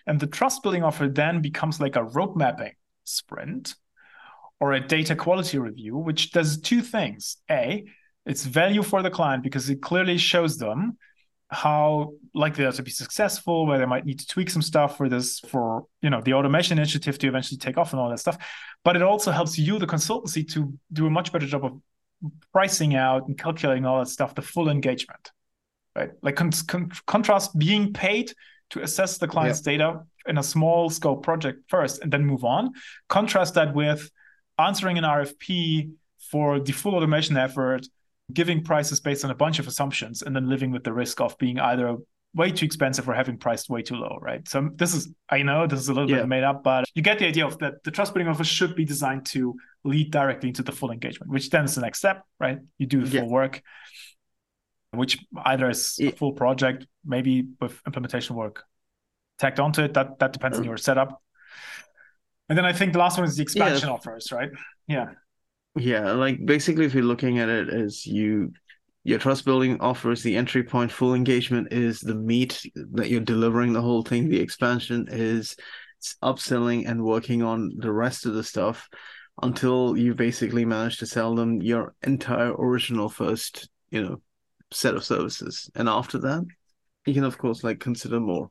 And 0.07 0.21
the 0.21 0.29
trust 0.29 0.63
building 0.63 0.85
offer 0.85 1.09
then 1.09 1.43
becomes 1.43 1.81
like 1.81 1.97
a 1.97 2.05
road 2.05 2.37
mapping 2.37 2.73
sprint 3.05 3.75
or 4.61 4.73
a 4.73 4.87
data 4.87 5.17
quality 5.17 5.59
review, 5.59 5.97
which 5.97 6.31
does 6.31 6.61
two 6.61 6.83
things. 6.83 7.39
A, 7.51 7.85
it's 8.27 8.45
value 8.45 8.83
for 8.83 9.03
the 9.03 9.11
client 9.11 9.43
because 9.43 9.71
it 9.71 9.81
clearly 9.81 10.19
shows 10.19 10.59
them 10.59 10.99
how 11.49 12.13
likely 12.35 12.65
they 12.65 12.69
are 12.69 12.73
to 12.73 12.83
be 12.83 12.91
successful, 12.91 13.67
where 13.67 13.79
they 13.79 13.87
might 13.87 14.05
need 14.05 14.19
to 14.19 14.27
tweak 14.27 14.51
some 14.51 14.63
stuff 14.63 14.97
for 14.97 15.09
this, 15.09 15.39
for 15.41 15.87
you 16.03 16.11
know, 16.11 16.21
the 16.21 16.35
automation 16.35 16.77
initiative 16.77 17.19
to 17.19 17.29
eventually 17.29 17.57
take 17.57 17.79
off 17.79 17.93
and 17.93 18.01
all 18.01 18.11
that 18.11 18.19
stuff. 18.19 18.37
But 18.85 18.97
it 18.97 19.03
also 19.03 19.31
helps 19.31 19.57
you, 19.57 19.79
the 19.79 19.87
consultancy, 19.87 20.47
to 20.53 20.77
do 20.93 21.07
a 21.07 21.11
much 21.11 21.33
better 21.33 21.47
job 21.47 21.65
of 21.65 21.81
pricing 22.53 22.97
out 22.97 23.29
and 23.29 23.39
calculating 23.39 23.87
all 23.87 24.01
that 24.01 24.09
stuff, 24.09 24.35
the 24.35 24.43
full 24.43 24.69
engagement, 24.69 25.31
right? 25.95 26.11
Like 26.21 26.35
con- 26.35 26.51
con- 26.67 26.91
contrast 27.07 27.57
being 27.57 27.93
paid 27.93 28.33
to 28.71 28.83
assess 28.83 29.19
the 29.19 29.29
client's 29.29 29.65
yeah. 29.65 29.73
data 29.73 30.01
in 30.27 30.39
a 30.39 30.43
small 30.43 30.91
scope 30.91 31.23
project 31.23 31.63
first 31.69 32.03
and 32.03 32.13
then 32.13 32.27
move 32.27 32.45
on. 32.45 32.73
Contrast 33.09 33.55
that 33.55 33.73
with 33.73 34.11
answering 34.59 34.99
an 34.99 35.05
RFP 35.05 35.93
for 36.31 36.59
the 36.59 36.73
full 36.73 36.97
automation 36.97 37.37
effort 37.37 37.87
giving 38.33 38.63
prices 38.63 39.01
based 39.01 39.25
on 39.25 39.31
a 39.31 39.35
bunch 39.35 39.59
of 39.59 39.67
assumptions 39.67 40.23
and 40.23 40.35
then 40.35 40.49
living 40.49 40.71
with 40.71 40.85
the 40.85 40.93
risk 40.93 41.21
of 41.21 41.37
being 41.39 41.61
either 41.61 41.97
way 42.35 42.51
too 42.51 42.67
expensive 42.67 43.09
or 43.09 43.15
having 43.15 43.39
priced 43.39 43.71
way 43.71 43.83
too 43.83 43.95
low, 43.95 44.19
right? 44.21 44.47
So 44.49 44.69
this 44.75 44.95
is, 44.95 45.09
I 45.31 45.43
know 45.43 45.67
this 45.67 45.81
is 45.81 45.89
a 45.89 45.95
little 45.95 46.11
yeah. 46.11 46.19
bit 46.19 46.29
made 46.29 46.45
up, 46.45 46.63
but 46.63 46.85
you 46.95 47.03
get 47.03 47.19
the 47.19 47.27
idea 47.27 47.47
of 47.47 47.59
that 47.59 47.83
the 47.85 47.91
trust 47.91 48.13
building 48.13 48.29
offer 48.29 48.45
should 48.45 48.75
be 48.75 48.85
designed 48.85 49.27
to 49.27 49.55
lead 49.85 50.11
directly 50.11 50.49
into 50.49 50.63
the 50.63 50.73
full 50.73 50.91
engagement, 50.91 51.31
which 51.31 51.49
then 51.51 51.65
is 51.65 51.75
the 51.77 51.81
next 51.81 51.99
step, 51.99 52.25
right? 52.39 52.59
You 52.79 52.87
do 52.87 53.05
the 53.05 53.21
full 53.21 53.31
work, 53.31 53.63
which 54.91 55.19
either 55.45 55.71
is 55.71 55.99
a 56.01 56.11
full 56.11 56.33
project, 56.33 56.87
maybe 57.05 57.47
with 57.61 57.81
implementation 57.87 58.37
work 58.37 58.65
tacked 59.39 59.61
onto 59.61 59.83
it. 59.83 59.95
That 59.95 60.19
that 60.19 60.33
depends 60.33 60.59
on 60.59 60.65
mm. 60.65 60.69
your 60.69 60.77
setup. 60.77 61.23
And 62.49 62.57
then 62.57 62.65
I 62.65 62.73
think 62.73 62.93
the 62.93 62.99
last 62.99 63.19
one 63.19 63.27
is 63.27 63.37
the 63.37 63.43
expansion 63.43 63.89
yeah. 63.89 63.95
offers, 63.95 64.31
right? 64.31 64.51
Yeah. 64.87 65.13
Yeah, 65.77 66.13
like 66.13 66.45
basically, 66.45 66.87
if 66.87 66.95
you're 66.95 67.05
looking 67.05 67.39
at 67.39 67.49
it 67.49 67.69
as 67.69 68.07
you, 68.07 68.53
your 69.05 69.19
trust 69.19 69.45
building 69.45 69.79
offers 69.81 70.23
the 70.23 70.37
entry 70.37 70.63
point, 70.63 70.91
full 70.91 71.15
engagement 71.15 71.73
is 71.73 72.01
the 72.01 72.15
meat 72.15 72.63
that 72.93 73.11
you're 73.11 73.21
delivering 73.21 73.73
the 73.73 73.83
whole 73.83 74.03
thing. 74.03 74.29
The 74.29 74.41
expansion 74.41 75.07
is 75.11 75.57
upselling 76.23 76.89
and 76.89 77.05
working 77.05 77.43
on 77.43 77.73
the 77.77 77.93
rest 77.93 78.27
of 78.27 78.35
the 78.35 78.45
stuff 78.45 78.89
until 79.43 79.97
you 79.97 80.15
basically 80.15 80.65
manage 80.65 80.99
to 80.99 81.07
sell 81.07 81.35
them 81.35 81.61
your 81.61 81.95
entire 82.03 82.55
original 82.55 83.09
first, 83.09 83.69
you 83.91 84.03
know, 84.03 84.23
set 84.73 84.95
of 84.95 85.05
services. 85.05 85.71
And 85.75 85.89
after 85.89 86.19
that, 86.19 86.45
you 87.05 87.15
can 87.15 87.25
of 87.25 87.37
course 87.37 87.63
like 87.63 87.81
consider 87.81 88.19
more. 88.19 88.51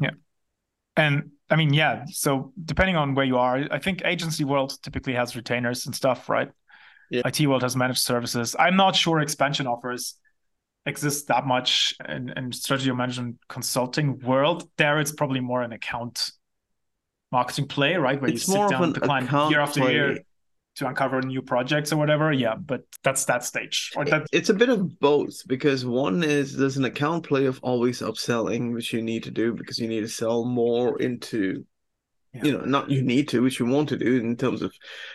Yeah. 0.00 0.10
And 0.96 1.30
I 1.48 1.56
mean, 1.56 1.72
yeah. 1.72 2.04
So 2.08 2.52
depending 2.64 2.96
on 2.96 3.14
where 3.14 3.24
you 3.24 3.38
are, 3.38 3.66
I 3.70 3.78
think 3.78 4.02
agency 4.04 4.44
world 4.44 4.76
typically 4.82 5.14
has 5.14 5.36
retainers 5.36 5.86
and 5.86 5.94
stuff, 5.94 6.28
right? 6.28 6.50
Yeah. 7.10 7.22
IT 7.24 7.46
world 7.46 7.62
has 7.62 7.76
managed 7.76 8.00
services. 8.00 8.56
I'm 8.58 8.76
not 8.76 8.96
sure 8.96 9.20
expansion 9.20 9.66
offers 9.66 10.16
exist 10.86 11.28
that 11.28 11.46
much 11.46 11.94
in, 12.08 12.30
in 12.30 12.52
strategy 12.52 12.90
management 12.92 13.36
consulting 13.48 14.18
world. 14.20 14.68
There, 14.76 14.98
it's 14.98 15.12
probably 15.12 15.40
more 15.40 15.62
an 15.62 15.72
account 15.72 16.30
marketing 17.32 17.66
play, 17.68 17.96
right? 17.96 18.20
Where 18.20 18.30
it's 18.30 18.48
you 18.48 18.54
sit 18.54 18.70
down 18.70 18.80
with 18.80 18.94
the 18.94 19.00
client 19.00 19.30
year 19.50 19.60
after 19.60 19.80
play. 19.80 19.92
year 19.92 20.18
to 20.76 20.86
uncover 20.86 21.20
new 21.22 21.42
projects 21.42 21.92
or 21.92 21.96
whatever. 21.96 22.32
Yeah, 22.32 22.54
but 22.54 22.82
that's 23.02 23.24
that 23.26 23.44
stage. 23.44 23.92
Or 23.96 24.04
that... 24.04 24.26
It's 24.32 24.50
a 24.50 24.54
bit 24.54 24.68
of 24.68 24.98
both 25.00 25.46
because 25.46 25.84
one 25.84 26.22
is 26.22 26.56
there's 26.56 26.76
an 26.76 26.84
account 26.84 27.26
play 27.26 27.46
of 27.46 27.58
always 27.62 28.00
upselling, 28.00 28.72
which 28.72 28.92
you 28.92 29.02
need 29.02 29.24
to 29.24 29.30
do 29.30 29.54
because 29.54 29.78
you 29.78 29.88
need 29.88 30.02
to 30.02 30.08
sell 30.08 30.44
more 30.44 31.00
into, 31.00 31.64
yeah. 32.34 32.44
you 32.44 32.52
know, 32.52 32.64
not 32.64 32.90
you 32.90 33.02
need 33.02 33.28
to, 33.28 33.42
which 33.42 33.58
you 33.58 33.66
want 33.66 33.88
to 33.88 33.96
do 33.96 34.16
in 34.16 34.36
terms 34.36 34.62
of 34.62 34.72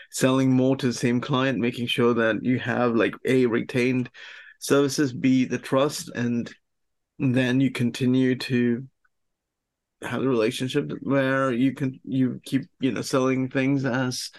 selling 0.10 0.52
more 0.52 0.76
to 0.76 0.88
the 0.88 0.94
same 0.94 1.22
client, 1.22 1.60
making 1.60 1.88
sure 1.88 2.14
that 2.16 2.44
you 2.44 2.58
have 2.60 2.96
like 2.96 3.14
a 3.26 3.46
retained 3.46 4.10
services, 4.60 5.14
b 5.14 5.46
the 5.46 5.60
trust, 5.60 6.10
and 6.16 6.52
then 7.20 7.62
you 7.62 7.70
continue 7.70 8.36
to 8.36 8.84
have 10.02 10.24
a 10.24 10.28
relationship 10.28 10.92
where 11.02 11.52
you 11.52 11.74
can 11.74 12.00
you 12.04 12.42
keep 12.44 12.64
you 12.80 12.92
know 12.92 13.04
selling 13.04 13.48
things 13.48 13.86
as 13.86 14.32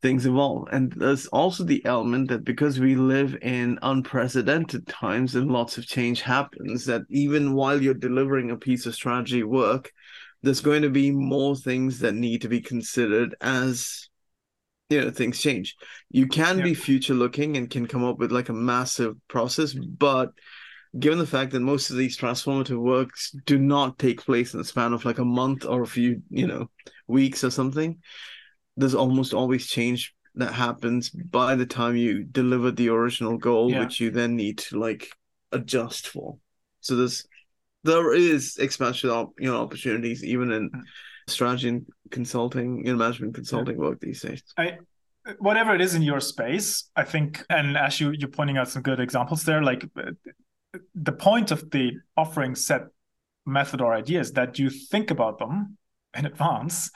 things 0.00 0.26
evolve. 0.26 0.68
And 0.70 0.92
there's 0.92 1.26
also 1.26 1.64
the 1.64 1.84
element 1.84 2.28
that 2.28 2.44
because 2.44 2.78
we 2.78 2.94
live 2.94 3.36
in 3.42 3.78
unprecedented 3.82 4.86
times 4.86 5.34
and 5.34 5.50
lots 5.50 5.78
of 5.78 5.86
change 5.86 6.22
happens, 6.22 6.86
that 6.86 7.02
even 7.10 7.54
while 7.54 7.80
you're 7.82 7.94
delivering 7.94 8.50
a 8.50 8.56
piece 8.56 8.86
of 8.86 8.94
strategy 8.94 9.42
work, 9.42 9.92
there's 10.42 10.60
going 10.60 10.82
to 10.82 10.90
be 10.90 11.10
more 11.10 11.56
things 11.56 11.98
that 12.00 12.14
need 12.14 12.42
to 12.42 12.48
be 12.48 12.60
considered 12.60 13.34
as 13.40 14.08
you 14.88 15.00
know 15.00 15.10
things 15.10 15.40
change. 15.40 15.76
You 16.10 16.26
can 16.26 16.62
be 16.62 16.74
future 16.74 17.14
looking 17.14 17.56
and 17.56 17.68
can 17.68 17.86
come 17.86 18.04
up 18.04 18.18
with 18.18 18.32
like 18.32 18.48
a 18.48 18.54
massive 18.54 19.16
process, 19.28 19.74
but 19.74 20.30
given 20.98 21.18
the 21.18 21.26
fact 21.26 21.52
that 21.52 21.60
most 21.60 21.90
of 21.90 21.96
these 21.96 22.16
transformative 22.16 22.80
works 22.80 23.34
do 23.44 23.58
not 23.58 23.98
take 23.98 24.24
place 24.24 24.54
in 24.54 24.58
the 24.58 24.64
span 24.64 24.92
of 24.92 25.04
like 25.04 25.18
a 25.18 25.24
month 25.24 25.66
or 25.66 25.82
a 25.82 25.86
few, 25.86 26.22
you 26.30 26.46
know, 26.46 26.70
weeks 27.06 27.44
or 27.44 27.50
something, 27.50 27.98
there's 28.78 28.94
almost 28.94 29.34
always 29.34 29.66
change 29.66 30.14
that 30.36 30.52
happens 30.54 31.10
by 31.10 31.56
the 31.56 31.66
time 31.66 31.96
you 31.96 32.22
deliver 32.22 32.70
the 32.70 32.88
original 32.88 33.36
goal, 33.36 33.70
yeah. 33.70 33.80
which 33.80 34.00
you 34.00 34.10
then 34.10 34.36
need 34.36 34.58
to 34.58 34.78
like 34.78 35.08
adjust 35.52 36.08
for. 36.08 36.38
So 36.80 36.94
there's 36.96 37.26
there 37.84 38.14
is 38.14 38.56
expansion 38.58 39.10
you 39.38 39.50
know 39.50 39.60
opportunities 39.60 40.24
even 40.24 40.52
in 40.52 40.70
strategy 41.26 41.68
and 41.68 41.86
consulting, 42.10 42.86
you 42.86 42.92
know, 42.92 42.98
management 42.98 43.34
consulting 43.34 43.74
yeah. 43.74 43.80
work 43.80 44.00
these 44.00 44.22
days. 44.22 44.42
I 44.56 44.78
whatever 45.38 45.74
it 45.74 45.80
is 45.80 45.94
in 45.94 46.02
your 46.02 46.20
space, 46.20 46.88
I 46.94 47.04
think, 47.04 47.44
and 47.50 47.76
as 47.76 48.00
you 48.00 48.12
you're 48.12 48.30
pointing 48.30 48.58
out 48.58 48.68
some 48.68 48.82
good 48.82 49.00
examples 49.00 49.42
there, 49.42 49.62
like 49.62 49.84
uh, 49.96 50.12
the 50.94 51.12
point 51.12 51.50
of 51.50 51.68
the 51.70 51.92
offering 52.16 52.54
set 52.54 52.82
method 53.44 53.80
or 53.80 53.92
ideas 53.92 54.32
that 54.32 54.58
you 54.58 54.70
think 54.70 55.10
about 55.10 55.38
them 55.38 55.78
in 56.16 56.26
advance 56.26 56.90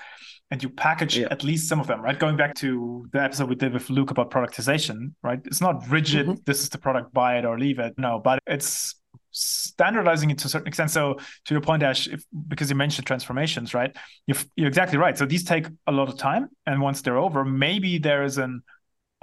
and 0.53 0.63
you 0.63 0.69
package 0.69 1.17
yeah. 1.17 1.29
at 1.31 1.43
least 1.43 1.67
some 1.67 1.81
of 1.81 1.87
them, 1.87 2.03
right? 2.03 2.19
Going 2.19 2.37
back 2.37 2.55
to 2.57 3.09
the 3.11 3.23
episode 3.23 3.49
we 3.49 3.55
did 3.55 3.73
with 3.73 3.89
Luke 3.89 4.11
about 4.11 4.31
productization, 4.31 5.15
right? 5.23 5.41
It's 5.47 5.63
not 5.63 5.89
rigid, 5.89 6.27
mm-hmm. 6.27 6.43
this 6.45 6.61
is 6.61 6.69
the 6.69 6.77
product, 6.77 7.11
buy 7.15 7.39
it 7.39 7.47
or 7.47 7.59
leave 7.59 7.79
it. 7.79 7.95
No, 7.97 8.21
but 8.23 8.39
it's 8.47 8.97
standardizing 9.31 10.29
it 10.29 10.37
to 10.41 10.49
a 10.49 10.51
certain 10.51 10.69
extent. 10.69 10.91
So 10.91 11.15
to 11.47 11.55
your 11.55 11.63
point, 11.63 11.83
Ash, 11.83 12.07
if, 12.07 12.27
because 12.49 12.69
you 12.69 12.77
mentioned 12.77 13.07
transformations, 13.07 13.73
right? 13.73 13.97
You're, 14.27 14.37
you're 14.55 14.69
exactly 14.69 14.99
right. 14.99 15.17
So 15.17 15.25
these 15.25 15.43
take 15.43 15.69
a 15.87 15.93
lot 15.93 16.11
of 16.11 16.19
time. 16.19 16.51
And 16.67 16.83
once 16.83 17.01
they're 17.01 17.17
over, 17.17 17.47
maybe 17.47 17.97
there 17.97 18.23
is 18.23 18.37
an 18.37 18.63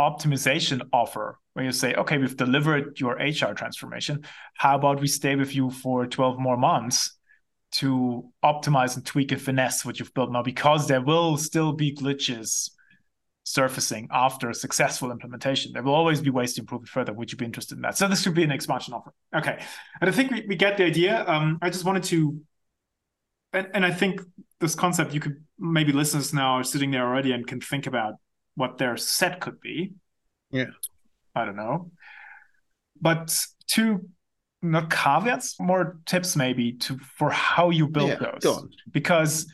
optimization 0.01 0.81
offer 0.91 1.37
where 1.53 1.63
you 1.63 1.71
say, 1.71 1.93
okay, 1.93 2.17
we've 2.17 2.37
delivered 2.37 2.99
your 2.99 3.17
HR 3.17 3.53
transformation. 3.53 4.25
How 4.55 4.77
about 4.77 4.99
we 4.99 5.05
stay 5.05 5.35
with 5.35 5.53
you 5.53 5.69
for 5.69 6.07
12 6.07 6.39
more 6.39 6.57
months 6.57 7.18
to 7.71 8.29
optimize 8.43 8.95
and 8.95 9.05
tweak 9.05 9.31
and 9.31 9.41
finesse 9.41 9.85
what 9.85 9.99
you've 9.99 10.13
built 10.13 10.31
now 10.31 10.41
because 10.41 10.87
there 10.87 11.01
will 11.01 11.37
still 11.37 11.71
be 11.71 11.93
glitches 11.93 12.71
surfacing 13.43 14.07
after 14.11 14.49
a 14.49 14.53
successful 14.53 15.11
implementation. 15.11 15.71
There 15.73 15.83
will 15.83 15.93
always 15.93 16.21
be 16.21 16.29
ways 16.29 16.53
to 16.53 16.61
improve 16.61 16.83
it 16.83 16.89
further. 16.89 17.13
Would 17.13 17.31
you 17.31 17.37
be 17.37 17.45
interested 17.45 17.77
in 17.77 17.81
that? 17.81 17.97
So 17.97 18.07
this 18.07 18.23
could 18.23 18.35
be 18.35 18.43
an 18.43 18.51
expansion 18.51 18.93
offer. 18.93 19.13
Okay. 19.35 19.59
And 20.01 20.09
I 20.09 20.13
think 20.13 20.31
we, 20.31 20.45
we 20.47 20.55
get 20.55 20.77
the 20.77 20.85
idea. 20.85 21.25
Um, 21.27 21.57
I 21.61 21.69
just 21.69 21.83
wanted 21.83 22.03
to, 22.05 22.39
and, 23.53 23.67
and 23.73 23.85
I 23.85 23.91
think 23.91 24.21
this 24.59 24.75
concept, 24.75 25.13
you 25.13 25.19
could 25.19 25.43
maybe 25.57 25.91
listeners 25.91 26.33
now 26.33 26.53
are 26.53 26.63
sitting 26.63 26.91
there 26.91 27.07
already 27.07 27.31
and 27.31 27.45
can 27.47 27.59
think 27.59 27.87
about 27.87 28.15
what 28.55 28.77
their 28.77 28.97
set 28.97 29.39
could 29.39 29.59
be. 29.61 29.93
Yeah. 30.51 30.65
I 31.35 31.45
don't 31.45 31.55
know. 31.55 31.91
But 33.01 33.35
two 33.67 34.09
not 34.61 34.89
caveats, 34.89 35.59
more 35.59 35.99
tips 36.05 36.35
maybe 36.35 36.73
to 36.73 36.97
for 36.97 37.29
how 37.29 37.69
you 37.69 37.87
build 37.87 38.09
yeah, 38.09 38.31
those. 38.41 38.67
Because 38.91 39.51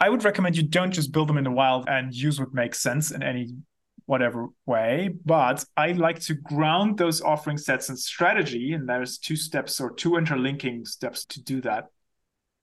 I 0.00 0.08
would 0.08 0.24
recommend 0.24 0.56
you 0.56 0.62
don't 0.62 0.92
just 0.92 1.12
build 1.12 1.28
them 1.28 1.38
in 1.38 1.44
the 1.44 1.50
wild 1.50 1.88
and 1.88 2.14
use 2.14 2.38
what 2.38 2.54
makes 2.54 2.80
sense 2.80 3.10
in 3.10 3.22
any 3.22 3.54
whatever 4.06 4.48
way. 4.64 5.10
But 5.24 5.64
I 5.76 5.92
like 5.92 6.20
to 6.20 6.34
ground 6.34 6.98
those 6.98 7.20
offering 7.20 7.58
sets 7.58 7.88
in 7.88 7.96
strategy, 7.96 8.72
and 8.72 8.88
there's 8.88 9.18
two 9.18 9.36
steps 9.36 9.80
or 9.80 9.92
two 9.92 10.16
interlinking 10.16 10.86
steps 10.86 11.24
to 11.26 11.42
do 11.42 11.60
that. 11.62 11.86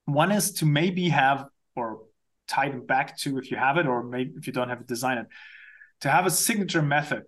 One 0.05 0.31
is 0.31 0.53
to 0.53 0.65
maybe 0.65 1.09
have 1.09 1.45
or 1.75 1.99
tie 2.47 2.69
them 2.69 2.85
back 2.85 3.17
to 3.19 3.37
if 3.37 3.51
you 3.51 3.57
have 3.57 3.77
it, 3.77 3.87
or 3.87 4.03
maybe 4.03 4.33
if 4.37 4.47
you 4.47 4.53
don't 4.53 4.69
have 4.69 4.81
it, 4.81 4.87
design 4.87 5.17
it, 5.17 5.27
to 6.01 6.09
have 6.09 6.25
a 6.25 6.31
signature 6.31 6.81
method 6.81 7.23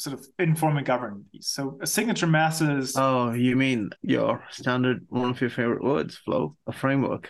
sort 0.00 0.18
of 0.18 0.26
inform 0.38 0.78
and 0.78 0.86
govern 0.86 1.24
these. 1.32 1.48
So 1.48 1.78
a 1.82 1.86
signature 1.86 2.26
method 2.26 2.78
is. 2.78 2.96
Oh, 2.96 3.32
you 3.32 3.54
mean 3.54 3.90
your 4.02 4.42
standard 4.50 5.04
one 5.08 5.30
of 5.30 5.40
your 5.40 5.50
favorite 5.50 5.84
words, 5.84 6.16
Flo, 6.16 6.56
a 6.66 6.72
framework. 6.72 7.28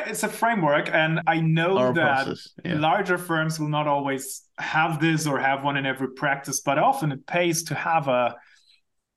It's 0.00 0.24
a 0.24 0.28
framework, 0.28 0.90
and 0.92 1.20
I 1.28 1.40
know 1.40 1.78
Our 1.78 1.94
that 1.94 2.36
yeah. 2.64 2.80
larger 2.80 3.16
firms 3.16 3.60
will 3.60 3.68
not 3.68 3.86
always 3.86 4.42
have 4.58 5.00
this 5.00 5.24
or 5.26 5.38
have 5.38 5.62
one 5.62 5.76
in 5.76 5.86
every 5.86 6.10
practice, 6.14 6.62
but 6.62 6.78
often 6.78 7.12
it 7.12 7.24
pays 7.26 7.62
to 7.64 7.74
have 7.74 8.08
a 8.08 8.34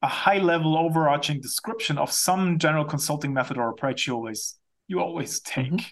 a 0.03 0.07
high 0.07 0.37
level 0.37 0.77
overarching 0.77 1.41
description 1.41 1.97
of 1.97 2.11
some 2.11 2.59
general 2.59 2.85
consulting 2.85 3.33
method 3.33 3.57
or 3.57 3.69
approach 3.69 4.05
you 4.05 4.13
always 4.13 4.59
you 4.87 4.99
always 4.99 5.39
take. 5.39 5.71
Mm-hmm 5.71 5.87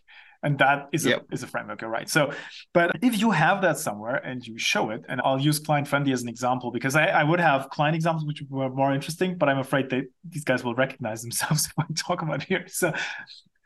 and 0.46 0.60
that 0.60 0.88
is 0.94 1.06
yep. 1.06 1.26
a 1.30 1.34
is 1.34 1.44
a 1.44 1.48
framework 1.48 1.82
right. 1.82 2.08
So 2.08 2.32
but 2.74 2.96
if 3.02 3.20
you 3.20 3.32
have 3.32 3.62
that 3.64 3.78
somewhere 3.78 4.18
and 4.18 4.46
you 4.46 4.58
show 4.58 4.92
it 4.92 5.04
and 5.10 5.20
i'll 5.26 5.42
use 5.42 5.60
client 5.60 5.88
friendly 5.88 6.14
as 6.14 6.22
an 6.22 6.30
example 6.30 6.72
because 6.72 6.96
I, 6.96 7.08
I 7.08 7.24
would 7.24 7.40
have 7.40 7.70
client 7.72 7.96
examples 7.96 8.26
which 8.26 8.42
were 8.50 8.70
more 8.70 8.94
interesting 8.94 9.38
but 9.38 9.50
i'm 9.50 9.58
afraid 9.58 9.90
that 9.90 10.04
these 10.30 10.44
guys 10.44 10.64
will 10.64 10.76
recognize 10.76 11.22
themselves 11.22 11.66
if 11.70 11.74
i 11.78 11.84
talk 11.96 12.22
about 12.22 12.44
here. 12.44 12.66
So 12.68 12.94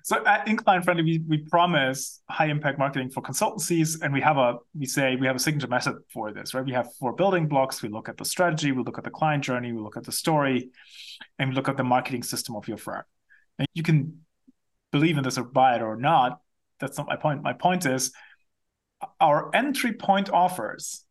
so 0.03 0.25
at, 0.25 0.47
in 0.47 0.55
client 0.57 0.85
friendly 0.85 1.03
we, 1.03 1.21
we 1.27 1.37
promise 1.37 2.21
high 2.29 2.47
impact 2.47 2.79
marketing 2.79 3.09
for 3.09 3.21
consultancies 3.21 4.01
and 4.01 4.13
we 4.13 4.21
have 4.21 4.37
a 4.37 4.55
we 4.73 4.85
say 4.85 5.17
we 5.17 5.27
have 5.27 5.35
a 5.35 5.39
signature 5.39 5.67
method 5.67 5.95
for 6.13 6.31
this 6.31 6.53
right? 6.53 6.65
We 6.65 6.71
have 6.71 6.87
four 6.99 7.13
building 7.13 7.47
blocks. 7.47 7.81
We 7.81 7.89
look 7.89 8.07
at 8.09 8.17
the 8.17 8.25
strategy 8.25 8.71
we 8.71 8.83
look 8.83 8.97
at 8.97 9.03
the 9.03 9.11
client 9.19 9.43
journey 9.43 9.71
we 9.73 9.81
look 9.81 9.97
at 9.97 10.05
the 10.05 10.11
story 10.23 10.69
and 11.37 11.49
we 11.49 11.55
look 11.55 11.69
at 11.69 11.77
the 11.77 11.83
marketing 11.83 12.23
system 12.23 12.55
of 12.55 12.67
your 12.67 12.77
firm. 12.77 13.03
And 13.59 13.67
you 13.73 13.83
can 13.83 14.21
believe 14.91 15.17
in 15.17 15.23
this 15.23 15.37
or 15.37 15.43
buy 15.43 15.75
it 15.75 15.81
or 15.81 15.95
not 15.95 16.39
that's 16.79 16.97
not 16.97 17.07
my 17.07 17.15
point. 17.15 17.43
My 17.43 17.53
point 17.53 17.85
is 17.85 18.11
our 19.19 19.53
entry 19.53 19.93
point 19.93 20.29
offers 20.29 21.05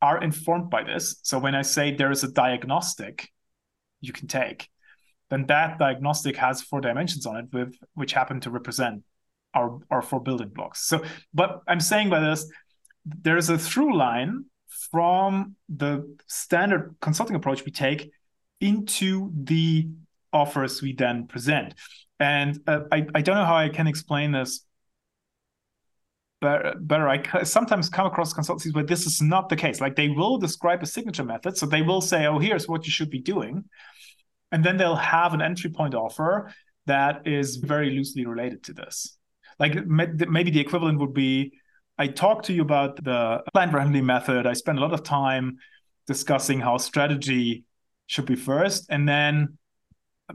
are 0.00 0.22
informed 0.22 0.70
by 0.70 0.84
this. 0.84 1.20
So 1.22 1.38
when 1.38 1.54
I 1.54 1.62
say 1.62 1.94
there 1.94 2.10
is 2.10 2.24
a 2.24 2.30
diagnostic 2.30 3.30
you 4.00 4.12
can 4.12 4.28
take, 4.28 4.68
then 5.30 5.46
that 5.46 5.78
diagnostic 5.78 6.36
has 6.36 6.62
four 6.62 6.80
dimensions 6.80 7.26
on 7.26 7.36
it 7.36 7.46
with 7.52 7.74
which 7.94 8.12
happen 8.12 8.40
to 8.40 8.50
represent 8.50 9.02
our, 9.54 9.78
our 9.90 10.02
four 10.02 10.20
building 10.20 10.48
blocks. 10.48 10.86
So, 10.86 11.02
but 11.34 11.62
I'm 11.66 11.80
saying 11.80 12.10
by 12.10 12.20
this, 12.20 12.50
there 13.04 13.36
is 13.36 13.50
a 13.50 13.58
through 13.58 13.96
line 13.96 14.44
from 14.92 15.56
the 15.68 16.16
standard 16.26 16.94
consulting 17.00 17.36
approach 17.36 17.64
we 17.64 17.72
take 17.72 18.10
into 18.60 19.30
the 19.34 19.88
offers 20.32 20.82
we 20.82 20.92
then 20.92 21.26
present. 21.26 21.74
And 22.20 22.60
uh, 22.66 22.80
I, 22.90 23.06
I 23.14 23.22
don't 23.22 23.36
know 23.36 23.44
how 23.44 23.56
I 23.56 23.68
can 23.68 23.86
explain 23.86 24.32
this 24.32 24.64
better, 26.40 26.74
better. 26.80 27.08
I 27.08 27.42
sometimes 27.42 27.88
come 27.88 28.06
across 28.06 28.34
consultancies 28.34 28.74
where 28.74 28.84
this 28.84 29.06
is 29.06 29.20
not 29.20 29.48
the 29.48 29.56
case. 29.56 29.80
Like 29.80 29.96
they 29.96 30.08
will 30.08 30.38
describe 30.38 30.82
a 30.82 30.86
signature 30.86 31.24
method, 31.24 31.56
so 31.56 31.66
they 31.66 31.82
will 31.82 32.00
say, 32.00 32.26
"Oh, 32.26 32.38
here's 32.38 32.68
what 32.68 32.86
you 32.86 32.92
should 32.92 33.10
be 33.10 33.20
doing," 33.20 33.64
and 34.52 34.64
then 34.64 34.76
they'll 34.76 34.96
have 34.96 35.34
an 35.34 35.42
entry 35.42 35.70
point 35.70 35.94
offer 35.94 36.52
that 36.86 37.26
is 37.26 37.56
very 37.56 37.90
loosely 37.90 38.26
related 38.26 38.62
to 38.64 38.72
this. 38.72 39.16
Like 39.58 39.86
maybe 39.86 40.50
the 40.50 40.60
equivalent 40.60 40.98
would 41.00 41.14
be 41.14 41.52
I 41.98 42.06
talk 42.06 42.44
to 42.44 42.52
you 42.52 42.62
about 42.62 43.02
the 43.02 43.42
client 43.52 43.72
friendly 43.72 44.00
method. 44.00 44.46
I 44.46 44.52
spend 44.52 44.78
a 44.78 44.80
lot 44.80 44.92
of 44.92 45.02
time 45.02 45.58
discussing 46.06 46.60
how 46.60 46.78
strategy 46.78 47.64
should 48.06 48.24
be 48.24 48.36
first. 48.36 48.86
And 48.88 49.08
then 49.08 49.58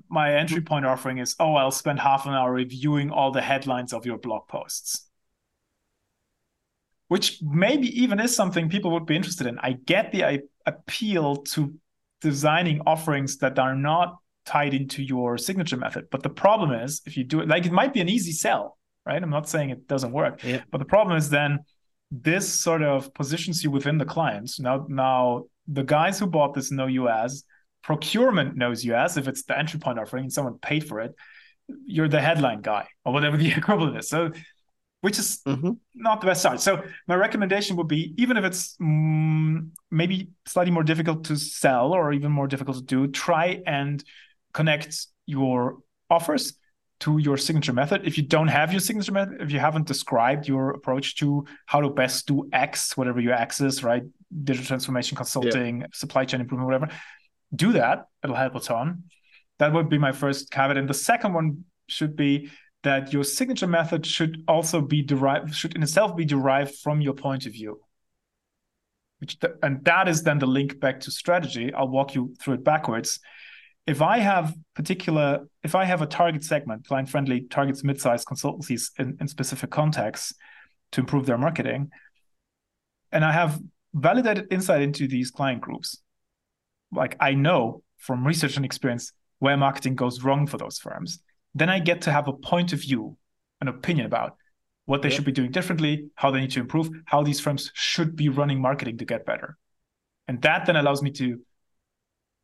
my 0.10 0.36
entry 0.36 0.62
point 0.62 0.86
offering 0.86 1.20
is 1.20 1.36
oh, 1.40 1.56
I'll 1.56 1.72
spend 1.72 2.00
half 2.00 2.26
an 2.26 2.34
hour 2.34 2.52
reviewing 2.52 3.12
all 3.12 3.32
the 3.32 3.42
headlines 3.42 3.94
of 3.94 4.06
your 4.06 4.18
blog 4.18 4.48
posts. 4.48 5.08
Which 7.10 7.40
maybe 7.42 7.88
even 8.02 8.20
is 8.20 8.36
something 8.36 8.70
people 8.70 8.92
would 8.92 9.06
be 9.06 9.16
interested 9.16 9.46
in. 9.46 9.60
I 9.60 9.74
get 9.74 10.12
the 10.12 10.42
appeal 10.66 11.38
to 11.38 11.74
designing 12.22 12.82
offerings 12.86 13.38
that 13.38 13.60
are 13.60 13.76
not 13.76 14.16
tied 14.46 14.74
into 14.74 15.04
your 15.04 15.38
signature 15.38 15.78
method. 15.78 16.06
But 16.10 16.24
the 16.24 16.30
problem 16.30 16.72
is, 16.72 17.02
if 17.06 17.18
you 17.18 17.24
do 17.24 17.42
it, 17.42 17.48
like 17.48 17.66
it 17.66 17.72
might 17.72 17.94
be 17.94 18.02
an 18.02 18.10
easy 18.10 18.32
sell 18.32 18.78
right? 19.06 19.22
I'm 19.22 19.30
not 19.30 19.50
saying 19.50 19.70
it 19.70 19.88
doesn't 19.88 20.12
work, 20.12 20.44
yeah. 20.44 20.62
but 20.72 20.78
the 20.78 20.86
problem 20.86 21.18
is 21.18 21.30
then 21.30 21.60
this 22.12 22.48
sort 22.48 22.84
of 22.84 23.14
positions 23.14 23.64
you 23.64 23.72
within 23.72 23.98
the 23.98 24.06
clients. 24.06 24.60
Now, 24.60 24.86
now 24.88 25.46
the 25.68 25.84
guys 25.84 26.20
who 26.20 26.28
bought 26.28 26.54
this 26.54 26.72
know 26.72 26.88
you 26.88 27.10
as 27.10 27.44
procurement 27.82 28.56
knows 28.56 28.84
you 28.84 28.96
as 28.96 29.18
if 29.18 29.28
it's 29.28 29.44
the 29.44 29.58
entry 29.58 29.80
point 29.80 30.00
offering 30.00 30.26
and 30.26 30.34
someone 30.34 30.58
paid 30.60 30.88
for 30.88 31.02
it, 31.02 31.14
you're 31.86 32.08
the 32.08 32.22
headline 32.22 32.62
guy 32.62 32.88
or 33.04 33.14
whatever 33.14 33.38
the 33.38 33.52
equivalent 33.58 33.98
is. 33.98 34.10
So, 34.10 34.32
which 35.04 35.20
is 35.20 35.42
mm-hmm. 35.46 35.72
not 35.96 36.22
the 36.22 36.28
best 36.28 36.40
start. 36.40 36.62
So, 36.62 36.82
my 37.10 37.16
recommendation 37.16 37.76
would 37.76 37.90
be 37.90 38.14
even 38.18 38.38
if 38.38 38.46
it's 38.46 38.78
mm, 38.78 39.70
maybe 39.92 40.30
slightly 40.46 40.72
more 40.72 40.84
difficult 40.84 41.26
to 41.26 41.36
sell 41.36 41.92
or 41.92 42.14
even 42.14 42.32
more 42.32 42.48
difficult 42.48 42.78
to 42.78 42.84
do, 42.84 43.08
try 43.08 43.62
and 43.68 44.02
connect 44.54 45.08
your 45.26 45.80
offers 46.10 46.54
to 47.02 47.18
your 47.18 47.36
signature 47.36 47.74
method. 47.74 48.08
If 48.08 48.16
you 48.18 48.24
don't 48.24 48.48
have 48.48 48.72
your 48.72 48.80
signature 48.80 49.12
method, 49.12 49.42
if 49.42 49.52
you 49.52 49.60
haven't 49.60 49.88
described 49.88 50.48
your 50.48 50.70
approach 50.70 51.18
to 51.18 51.46
how 51.66 51.82
to 51.82 51.90
best 51.90 52.26
do 52.28 52.48
X, 52.54 52.96
whatever 52.96 53.20
your 53.20 53.34
X 53.34 53.60
is, 53.60 53.84
right? 53.84 54.04
Digital 54.46 54.66
transformation 54.66 55.18
consulting, 55.18 55.82
yeah. 55.82 55.88
supply 55.94 56.24
chain 56.24 56.40
improvement, 56.40 56.68
whatever, 56.68 56.88
do 57.54 57.74
that. 57.74 58.06
It'll 58.24 58.38
help 58.38 58.56
a 58.56 58.62
ton. 58.62 59.04
That 59.60 59.74
would 59.74 59.90
be 59.90 59.98
my 59.98 60.14
first 60.14 60.50
caveat. 60.50 60.78
And 60.78 60.90
the 60.90 60.94
second 60.94 61.34
one 61.34 61.66
should 61.90 62.16
be 62.16 62.52
that 62.84 63.14
your 63.14 63.24
signature 63.24 63.68
method 63.68 64.06
should 64.06 64.44
also 64.48 64.82
be 64.82 65.02
derived, 65.02 65.56
should 65.56 65.76
in 65.76 65.84
itself 65.84 66.16
be 66.16 66.26
derived 66.26 66.76
from 66.76 67.02
your 67.02 67.14
point 67.14 67.46
of 67.46 67.54
view. 67.54 67.80
Which 69.20 69.40
the, 69.40 69.58
and 69.64 69.84
that 69.86 70.08
is 70.08 70.24
then 70.24 70.40
the 70.40 70.46
link 70.46 70.80
back 70.80 71.00
to 71.02 71.12
strategy. 71.12 71.74
I'll 71.74 71.88
walk 71.88 72.14
you 72.14 72.36
through 72.40 72.56
it 72.56 72.64
backwards 72.64 73.20
if 73.86 74.02
I 74.02 74.20
have 74.20 74.56
particular, 74.76 75.48
if 75.62 75.76
I 75.76 75.84
have 75.86 76.02
a 76.02 76.06
target 76.06 76.44
segment, 76.44 76.88
client 76.88 77.10
friendly 77.10 77.42
targets 77.42 77.84
mid-sized 77.84 78.28
consultancies 78.28 78.92
in, 78.98 79.18
in 79.20 79.28
specific 79.28 79.72
contexts 79.72 80.34
to 80.94 81.02
improve 81.02 81.26
their 81.26 81.38
marketing, 81.38 81.92
and 83.12 83.26
I 83.26 83.32
have 83.32 83.60
validated 83.94 84.48
insight 84.52 84.82
into 84.82 85.08
these 85.08 85.32
client 85.32 85.62
groups, 85.62 85.98
like 86.92 87.18
I 87.20 87.34
know 87.34 87.84
from 87.98 88.26
research 88.26 88.56
and 88.56 88.66
experience 88.66 89.12
where 89.40 89.58
marketing 89.58 89.96
goes 89.96 90.24
wrong 90.24 90.48
for 90.48 90.58
those 90.58 90.80
firms, 90.80 91.20
then 91.56 91.70
I 91.70 91.80
get 91.80 92.02
to 92.04 92.12
have 92.12 92.28
a 92.28 92.34
point 92.34 92.74
of 92.74 92.82
view, 92.82 93.18
an 93.62 93.68
opinion 93.68 94.06
about 94.06 94.38
what 94.86 95.02
they 95.02 95.10
should 95.10 95.24
be 95.24 95.32
doing 95.32 95.52
differently, 95.52 96.10
how 96.16 96.30
they 96.32 96.42
need 96.42 96.52
to 96.52 96.60
improve, 96.60 96.90
how 97.06 97.24
these 97.24 97.40
firms 97.40 97.72
should 97.74 98.16
be 98.16 98.28
running 98.30 98.62
marketing 98.62 98.98
to 98.98 99.06
get 99.06 99.26
better. 99.26 99.58
And 100.28 100.42
that 100.42 100.66
then 100.66 100.76
allows 100.76 101.02
me 101.02 101.12
to 101.12 101.40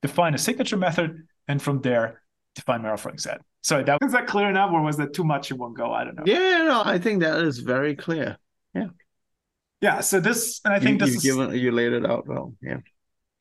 define 0.01 0.33
a 0.33 0.37
signature 0.37 0.77
method, 0.77 1.27
and 1.47 1.61
from 1.61 1.81
there 1.81 2.21
define 2.55 2.81
my 2.81 2.89
offering 2.89 3.17
set. 3.17 3.41
Sorry, 3.61 3.83
that 3.83 4.01
was 4.01 4.13
that 4.13 4.27
clear 4.27 4.49
enough, 4.49 4.71
or 4.71 4.81
was 4.81 4.97
that 4.97 5.13
too 5.13 5.23
much 5.25 5.51
in 5.51 5.57
one 5.57 5.73
go? 5.73 5.91
I 5.91 6.05
don't 6.05 6.15
know. 6.15 6.23
Yeah, 6.25 6.63
no, 6.63 6.81
I 6.85 6.97
think 6.97 7.21
that 7.21 7.41
is 7.41 7.59
very 7.59 7.95
clear. 7.95 8.37
Yeah. 8.73 8.87
Yeah. 9.81 9.99
So 9.99 10.19
this, 10.19 10.61
and 10.63 10.73
I 10.73 10.79
think 10.79 11.01
you, 11.01 11.07
this 11.07 11.23
you 11.23 11.31
is 11.31 11.37
given 11.37 11.59
you 11.59 11.71
laid 11.71 11.91
it 11.93 12.05
out 12.05 12.27
well. 12.27 12.53
Yeah. 12.61 12.77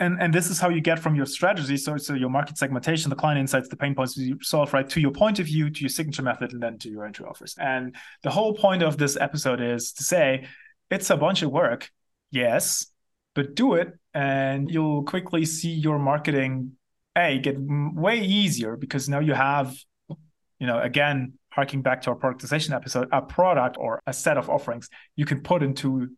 And 0.00 0.22
and 0.22 0.32
this 0.32 0.48
is 0.48 0.61
how 0.61 0.68
you 0.68 0.80
get 0.80 0.98
from 0.98 1.14
your 1.16 1.26
strategy, 1.26 1.76
so 1.76 1.96
so 1.96 2.14
your 2.14 2.30
market 2.30 2.56
segmentation, 2.56 3.11
the 3.11 3.16
client 3.16 3.40
insights, 3.40 3.68
the 3.68 3.76
pain 3.76 3.94
points 3.94 4.16
you 4.16 4.38
solve, 4.42 4.72
right, 4.72 4.88
to 4.90 5.00
your 5.00 5.11
point 5.11 5.40
of 5.40 5.46
view, 5.46 5.70
to 5.70 5.80
your 5.80 5.88
signature 5.88 6.22
method, 6.22 6.52
and 6.52 6.62
then 6.62 6.78
to 6.78 6.88
your 6.88 7.04
entry 7.04 7.26
offers. 7.26 7.56
And 7.58 7.96
the 8.22 8.30
whole 8.30 8.54
point 8.54 8.82
of 8.82 8.96
this 8.96 9.16
episode 9.20 9.61
is 9.61 9.92
to 9.94 10.04
say 10.04 10.46
it's 10.90 11.11
a 11.11 11.16
bunch 11.16 11.42
of 11.42 11.50
work, 11.50 11.90
yes, 12.30 12.87
but 13.34 13.54
do 13.54 13.74
it 13.74 13.92
and 14.14 14.68
you'll 14.68 15.04
quickly 15.04 15.44
see 15.44 15.70
your 15.70 15.96
marketing 15.96 16.72
a 17.16 17.38
get 17.38 17.56
way 17.58 18.18
easier 18.18 18.76
because 18.76 19.08
now 19.08 19.20
you 19.20 19.32
have 19.32 19.76
you 20.58 20.66
know 20.66 20.80
again 20.80 21.34
harking 21.50 21.82
back 21.82 22.02
to 22.02 22.11
our 22.11 22.16
productization 22.16 22.74
episode 22.74 23.08
a 23.12 23.22
product 23.22 23.76
or 23.78 24.00
a 24.08 24.12
set 24.12 24.38
of 24.38 24.50
offerings 24.50 24.88
you 25.14 25.24
can 25.24 25.40
put 25.40 25.62
into 25.62 26.08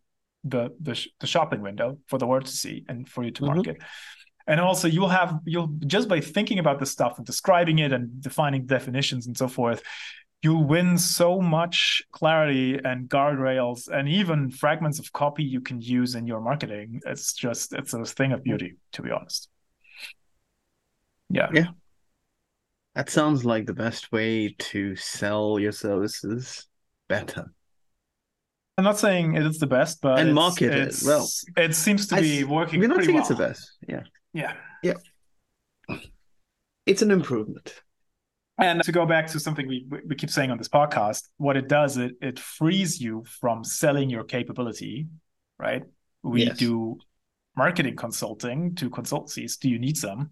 the 0.44 0.70
the, 0.80 1.06
the 1.20 1.26
shopping 1.26 1.60
window 1.60 1.98
for 2.06 2.18
the 2.18 2.26
world 2.26 2.46
to 2.46 2.52
see 2.52 2.84
and 2.88 3.08
for 3.08 3.22
you 3.22 3.30
to 3.30 3.42
mm-hmm. 3.42 3.54
market 3.54 3.82
and 4.46 4.58
also 4.58 4.88
you'll 4.88 5.08
have 5.08 5.38
you'll 5.44 5.68
just 5.86 6.08
by 6.08 6.20
thinking 6.20 6.58
about 6.58 6.78
this 6.78 6.90
stuff 6.90 7.18
and 7.18 7.26
describing 7.26 7.78
it 7.78 7.92
and 7.92 8.20
defining 8.22 8.66
definitions 8.66 9.26
and 9.26 9.36
so 9.36 9.46
forth 9.46 9.82
you 10.42 10.56
win 10.56 10.96
so 10.96 11.40
much 11.40 12.02
clarity 12.12 12.78
and 12.82 13.08
guardrails 13.08 13.88
and 13.88 14.08
even 14.08 14.50
fragments 14.50 14.98
of 14.98 15.12
copy 15.12 15.44
you 15.44 15.60
can 15.60 15.80
use 15.80 16.14
in 16.14 16.26
your 16.26 16.40
marketing. 16.40 17.00
It's 17.06 17.34
just 17.34 17.74
it's 17.74 17.92
a 17.92 18.04
thing 18.04 18.32
of 18.32 18.42
beauty, 18.42 18.76
to 18.92 19.02
be 19.02 19.10
honest. 19.10 19.50
Yeah. 21.28 21.48
Yeah. 21.52 21.68
That 22.94 23.10
sounds 23.10 23.44
like 23.44 23.66
the 23.66 23.74
best 23.74 24.10
way 24.12 24.54
to 24.58 24.96
sell 24.96 25.58
your 25.58 25.72
services 25.72 26.66
better. 27.08 27.52
I'm 28.80 28.84
not 28.84 28.98
saying 28.98 29.34
it 29.34 29.44
is 29.44 29.58
the 29.58 29.66
best, 29.66 30.00
but 30.00 30.18
and 30.18 30.34
market 30.34 30.72
it 30.72 31.02
well. 31.04 31.28
It 31.58 31.74
seems 31.74 32.06
to 32.06 32.16
be 32.16 32.44
working. 32.44 32.80
We're 32.80 32.88
not 32.88 33.04
saying 33.04 33.12
well. 33.12 33.20
it's 33.20 33.28
the 33.28 33.34
best. 33.34 33.72
Yeah. 33.86 34.04
Yeah. 34.32 34.54
Yeah. 34.82 35.96
It's 36.86 37.02
an 37.02 37.10
improvement. 37.10 37.74
And 38.56 38.82
to 38.82 38.90
go 38.90 39.04
back 39.04 39.26
to 39.32 39.38
something 39.38 39.68
we, 39.68 39.86
we 40.06 40.14
keep 40.14 40.30
saying 40.30 40.50
on 40.50 40.56
this 40.56 40.70
podcast, 40.70 41.28
what 41.36 41.58
it 41.58 41.68
does, 41.68 41.98
it, 41.98 42.12
it 42.22 42.38
frees 42.38 42.98
you 42.98 43.22
from 43.40 43.64
selling 43.64 44.08
your 44.08 44.24
capability, 44.24 45.08
right? 45.58 45.82
We 46.22 46.44
yes. 46.44 46.56
do 46.56 47.00
marketing 47.58 47.96
consulting 47.96 48.76
to 48.76 48.88
consultancies. 48.88 49.58
Do 49.58 49.68
you 49.68 49.78
need 49.78 49.98
some? 49.98 50.30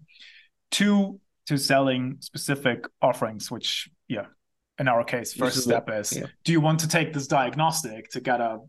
To 0.71 1.19
to 1.45 1.57
selling 1.57 2.17
specific 2.21 2.85
offerings, 2.99 3.51
which 3.51 3.91
yeah, 4.07 4.25
in 4.79 4.87
our 4.87 5.03
case, 5.03 5.33
first 5.33 5.63
step 5.63 5.89
is 5.91 6.15
yeah. 6.15 6.25
do 6.43 6.51
you 6.51 6.61
want 6.61 6.79
to 6.79 6.87
take 6.87 7.13
this 7.13 7.27
diagnostic 7.27 8.09
to 8.11 8.21
get 8.21 8.39
a 8.41 8.59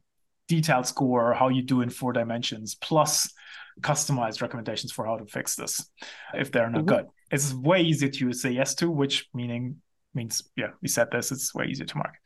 detailed 0.48 0.86
score, 0.86 1.32
how 1.32 1.48
you 1.48 1.62
do 1.62 1.80
in 1.80 1.90
four 1.90 2.12
dimensions, 2.12 2.74
plus 2.74 3.32
customized 3.80 4.42
recommendations 4.42 4.92
for 4.92 5.06
how 5.06 5.16
to 5.16 5.24
fix 5.24 5.54
this 5.54 5.88
if 6.34 6.52
they're 6.52 6.68
not 6.68 6.84
mm-hmm. 6.84 6.96
good 6.96 7.06
it's 7.30 7.54
way 7.54 7.80
easier 7.80 8.08
to 8.08 8.32
say 8.32 8.50
yes 8.50 8.74
to, 8.76 8.90
which 8.90 9.28
meaning 9.32 9.76
means 10.14 10.42
yeah, 10.56 10.70
we 10.82 10.88
said 10.88 11.08
this, 11.12 11.30
it's 11.30 11.54
way 11.54 11.66
easier 11.66 11.86
to 11.86 11.96
market. 11.96 12.20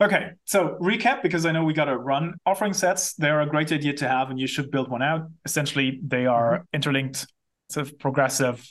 Okay, 0.00 0.30
so 0.44 0.78
recap 0.80 1.22
because 1.22 1.44
I 1.44 1.52
know 1.52 1.64
we 1.64 1.74
got 1.74 1.86
to 1.86 1.98
run. 1.98 2.34
Offering 2.46 2.72
sets, 2.72 3.14
they're 3.14 3.40
a 3.40 3.46
great 3.46 3.72
idea 3.72 3.92
to 3.94 4.08
have, 4.08 4.30
and 4.30 4.38
you 4.38 4.46
should 4.46 4.70
build 4.70 4.90
one 4.90 5.02
out. 5.02 5.28
Essentially, 5.44 6.00
they 6.04 6.26
are 6.26 6.58
mm-hmm. 6.58 6.64
interlinked, 6.72 7.26
sort 7.68 7.88
of 7.88 7.98
progressive 7.98 8.64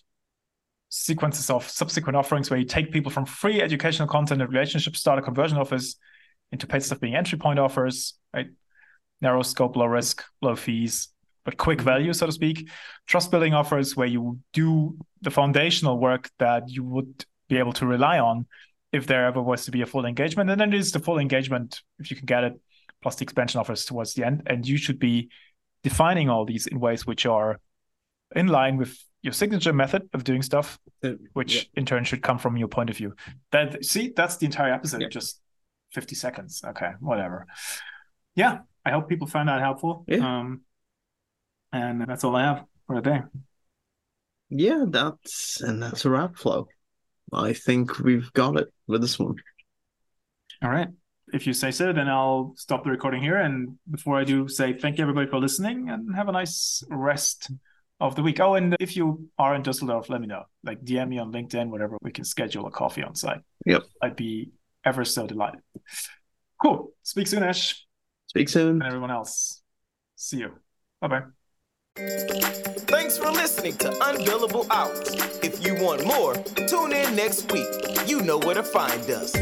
sequences 0.90 1.50
of 1.50 1.68
subsequent 1.68 2.16
offerings 2.16 2.50
where 2.50 2.60
you 2.60 2.66
take 2.66 2.92
people 2.92 3.12
from 3.12 3.26
free 3.26 3.62
educational 3.62 4.08
content 4.08 4.42
and 4.42 4.52
relationship 4.52 4.96
starter 4.96 5.22
conversion 5.22 5.58
offers 5.58 5.98
into 6.52 6.68
paid 6.68 6.84
stuff 6.84 7.00
being 7.00 7.16
entry 7.16 7.38
point 7.38 7.60
offers, 7.60 8.14
right? 8.34 8.48
Narrow 9.22 9.42
scope, 9.42 9.76
low 9.76 9.86
risk, 9.86 10.24
low 10.42 10.56
fees, 10.56 11.10
but 11.44 11.58
quick 11.58 11.80
mm-hmm. 11.80 11.88
value, 11.88 12.14
so 12.14 12.26
to 12.26 12.32
speak. 12.32 12.70
Trust 13.06 13.32
building 13.32 13.54
offers 13.54 13.96
where 13.96 14.08
you 14.08 14.40
do 14.54 14.98
the 15.22 15.32
foundational 15.32 15.98
work 15.98 16.30
that 16.40 16.64
you 16.68 16.84
would 16.84 17.26
be 17.50 17.58
able 17.58 17.74
to 17.74 17.86
rely 17.86 18.20
on 18.20 18.46
if 18.92 19.08
there 19.08 19.26
ever 19.26 19.42
was 19.42 19.66
to 19.66 19.72
be 19.72 19.82
a 19.82 19.86
full 19.86 20.06
engagement. 20.06 20.50
And 20.50 20.60
then 20.60 20.74
is 20.74 20.92
the 20.92 21.00
full 21.00 21.20
engagement, 21.20 21.82
if 22.00 22.10
you 22.12 22.18
can 22.18 22.26
get 22.26 22.44
it, 22.44 22.54
plus 23.02 23.16
the 23.16 23.24
expansion 23.24 23.60
offers 23.60 23.86
towards 23.86 24.14
the 24.14 24.26
end. 24.26 24.44
And 24.46 24.68
you 24.68 24.78
should 24.78 25.00
be 25.00 25.30
defining 25.84 26.30
all 26.30 26.46
these 26.46 26.68
in 26.68 26.80
ways 26.80 27.06
which 27.06 27.26
are 27.26 27.60
in 28.36 28.48
line 28.48 28.78
with 28.78 28.98
your 29.28 29.34
signature 29.34 29.74
method 29.74 30.10
of 30.14 30.24
doing 30.24 30.42
stuff, 30.42 30.80
which 31.34 31.56
yeah. 31.56 31.62
in 31.76 31.86
turn 31.86 32.06
should 32.06 32.24
come 32.24 32.38
from 32.38 32.56
your 32.56 32.70
point 32.70 32.90
of 32.90 32.96
view. 32.96 33.14
That 33.52 33.84
see, 33.84 34.14
that's 34.16 34.38
the 34.38 34.46
entire 34.46 34.72
episode, 34.74 35.02
yeah. 35.02 35.10
just 35.10 35.42
50 35.92 36.16
seconds. 36.16 36.62
Okay, 36.66 36.92
whatever. 37.02 37.46
Yeah, 38.36 38.60
I 38.86 38.92
hope 38.92 39.10
people 39.10 39.28
found 39.28 39.50
that 39.50 39.60
helpful. 39.60 40.06
Yeah. 40.08 40.40
Um, 40.40 40.62
and 41.74 42.06
that's 42.08 42.24
all 42.24 42.38
I 42.38 42.44
have 42.44 42.64
for 42.88 42.96
today. 42.96 43.22
Yeah, 44.50 44.86
that's 44.88 45.60
and 45.60 45.84
that's 45.84 46.06
a 46.06 46.10
wrap, 46.10 46.38
Flo. 46.38 46.70
I 47.34 47.52
think 47.52 48.00
we've 48.00 48.32
got 48.32 48.56
it 48.56 48.74
with 48.88 49.02
this 49.02 49.20
one. 49.20 49.36
All 50.64 50.70
right. 50.70 50.88
If 51.34 51.46
you 51.46 51.52
say 51.52 51.72
so, 51.72 51.92
then 51.92 52.08
I'll 52.08 52.54
stop 52.56 52.86
the 52.86 52.90
recording 52.90 53.22
here. 53.22 53.36
And 53.36 53.78
before 53.92 54.18
I 54.18 54.24
do, 54.24 54.48
say 54.48 54.72
thank 54.72 54.98
you 54.98 55.02
everybody 55.02 55.30
for 55.30 55.40
listening 55.40 55.90
and 55.90 56.16
have 56.16 56.30
a 56.30 56.32
nice 56.32 56.82
rest 56.90 57.52
of 58.00 58.16
the 58.16 58.24
week. 58.24 58.40
Oh, 58.40 58.56
and 58.56 58.76
if 58.80 58.96
you 58.96 59.30
are 59.38 59.56
in 59.56 59.64
Dusseldorf, 59.64 60.10
let 60.10 60.22
me 60.22 60.28
know. 60.28 60.44
Like 60.64 60.84
DM 60.84 61.10
me 61.10 61.20
on 61.20 61.32
LinkedIn, 61.32 61.70
whatever. 61.70 61.98
We 62.02 62.12
can 62.12 62.24
schedule 62.24 62.68
a 62.68 62.72
coffee 62.72 63.04
on 63.04 63.16
site. 63.16 63.42
Yep. 63.66 63.84
I'd 64.02 64.16
be 64.16 64.52
ever 64.86 65.04
so 65.04 65.28
delighted. 65.28 65.62
Cool. 66.62 66.92
Speak 67.04 67.28
soon, 67.28 67.44
Ash. 67.44 67.86
Speak 68.28 68.50
soon. 68.50 68.82
And 68.82 68.84
everyone 68.84 69.12
else. 69.12 69.62
See 70.16 70.38
you. 70.38 70.54
Bye 71.02 71.08
bye. 71.08 71.24
Thanks 71.98 73.18
for 73.18 73.32
listening 73.32 73.76
to 73.78 73.90
Unbillable 73.90 74.68
Hours. 74.70 75.10
If 75.42 75.66
you 75.66 75.84
want 75.84 76.06
more, 76.06 76.36
tune 76.68 76.94
in 76.94 77.16
next 77.16 77.52
week. 77.52 77.68
You 78.06 78.22
know 78.22 78.38
where 78.38 78.54
to 78.54 78.64
find 78.64 79.10
us. 79.10 79.34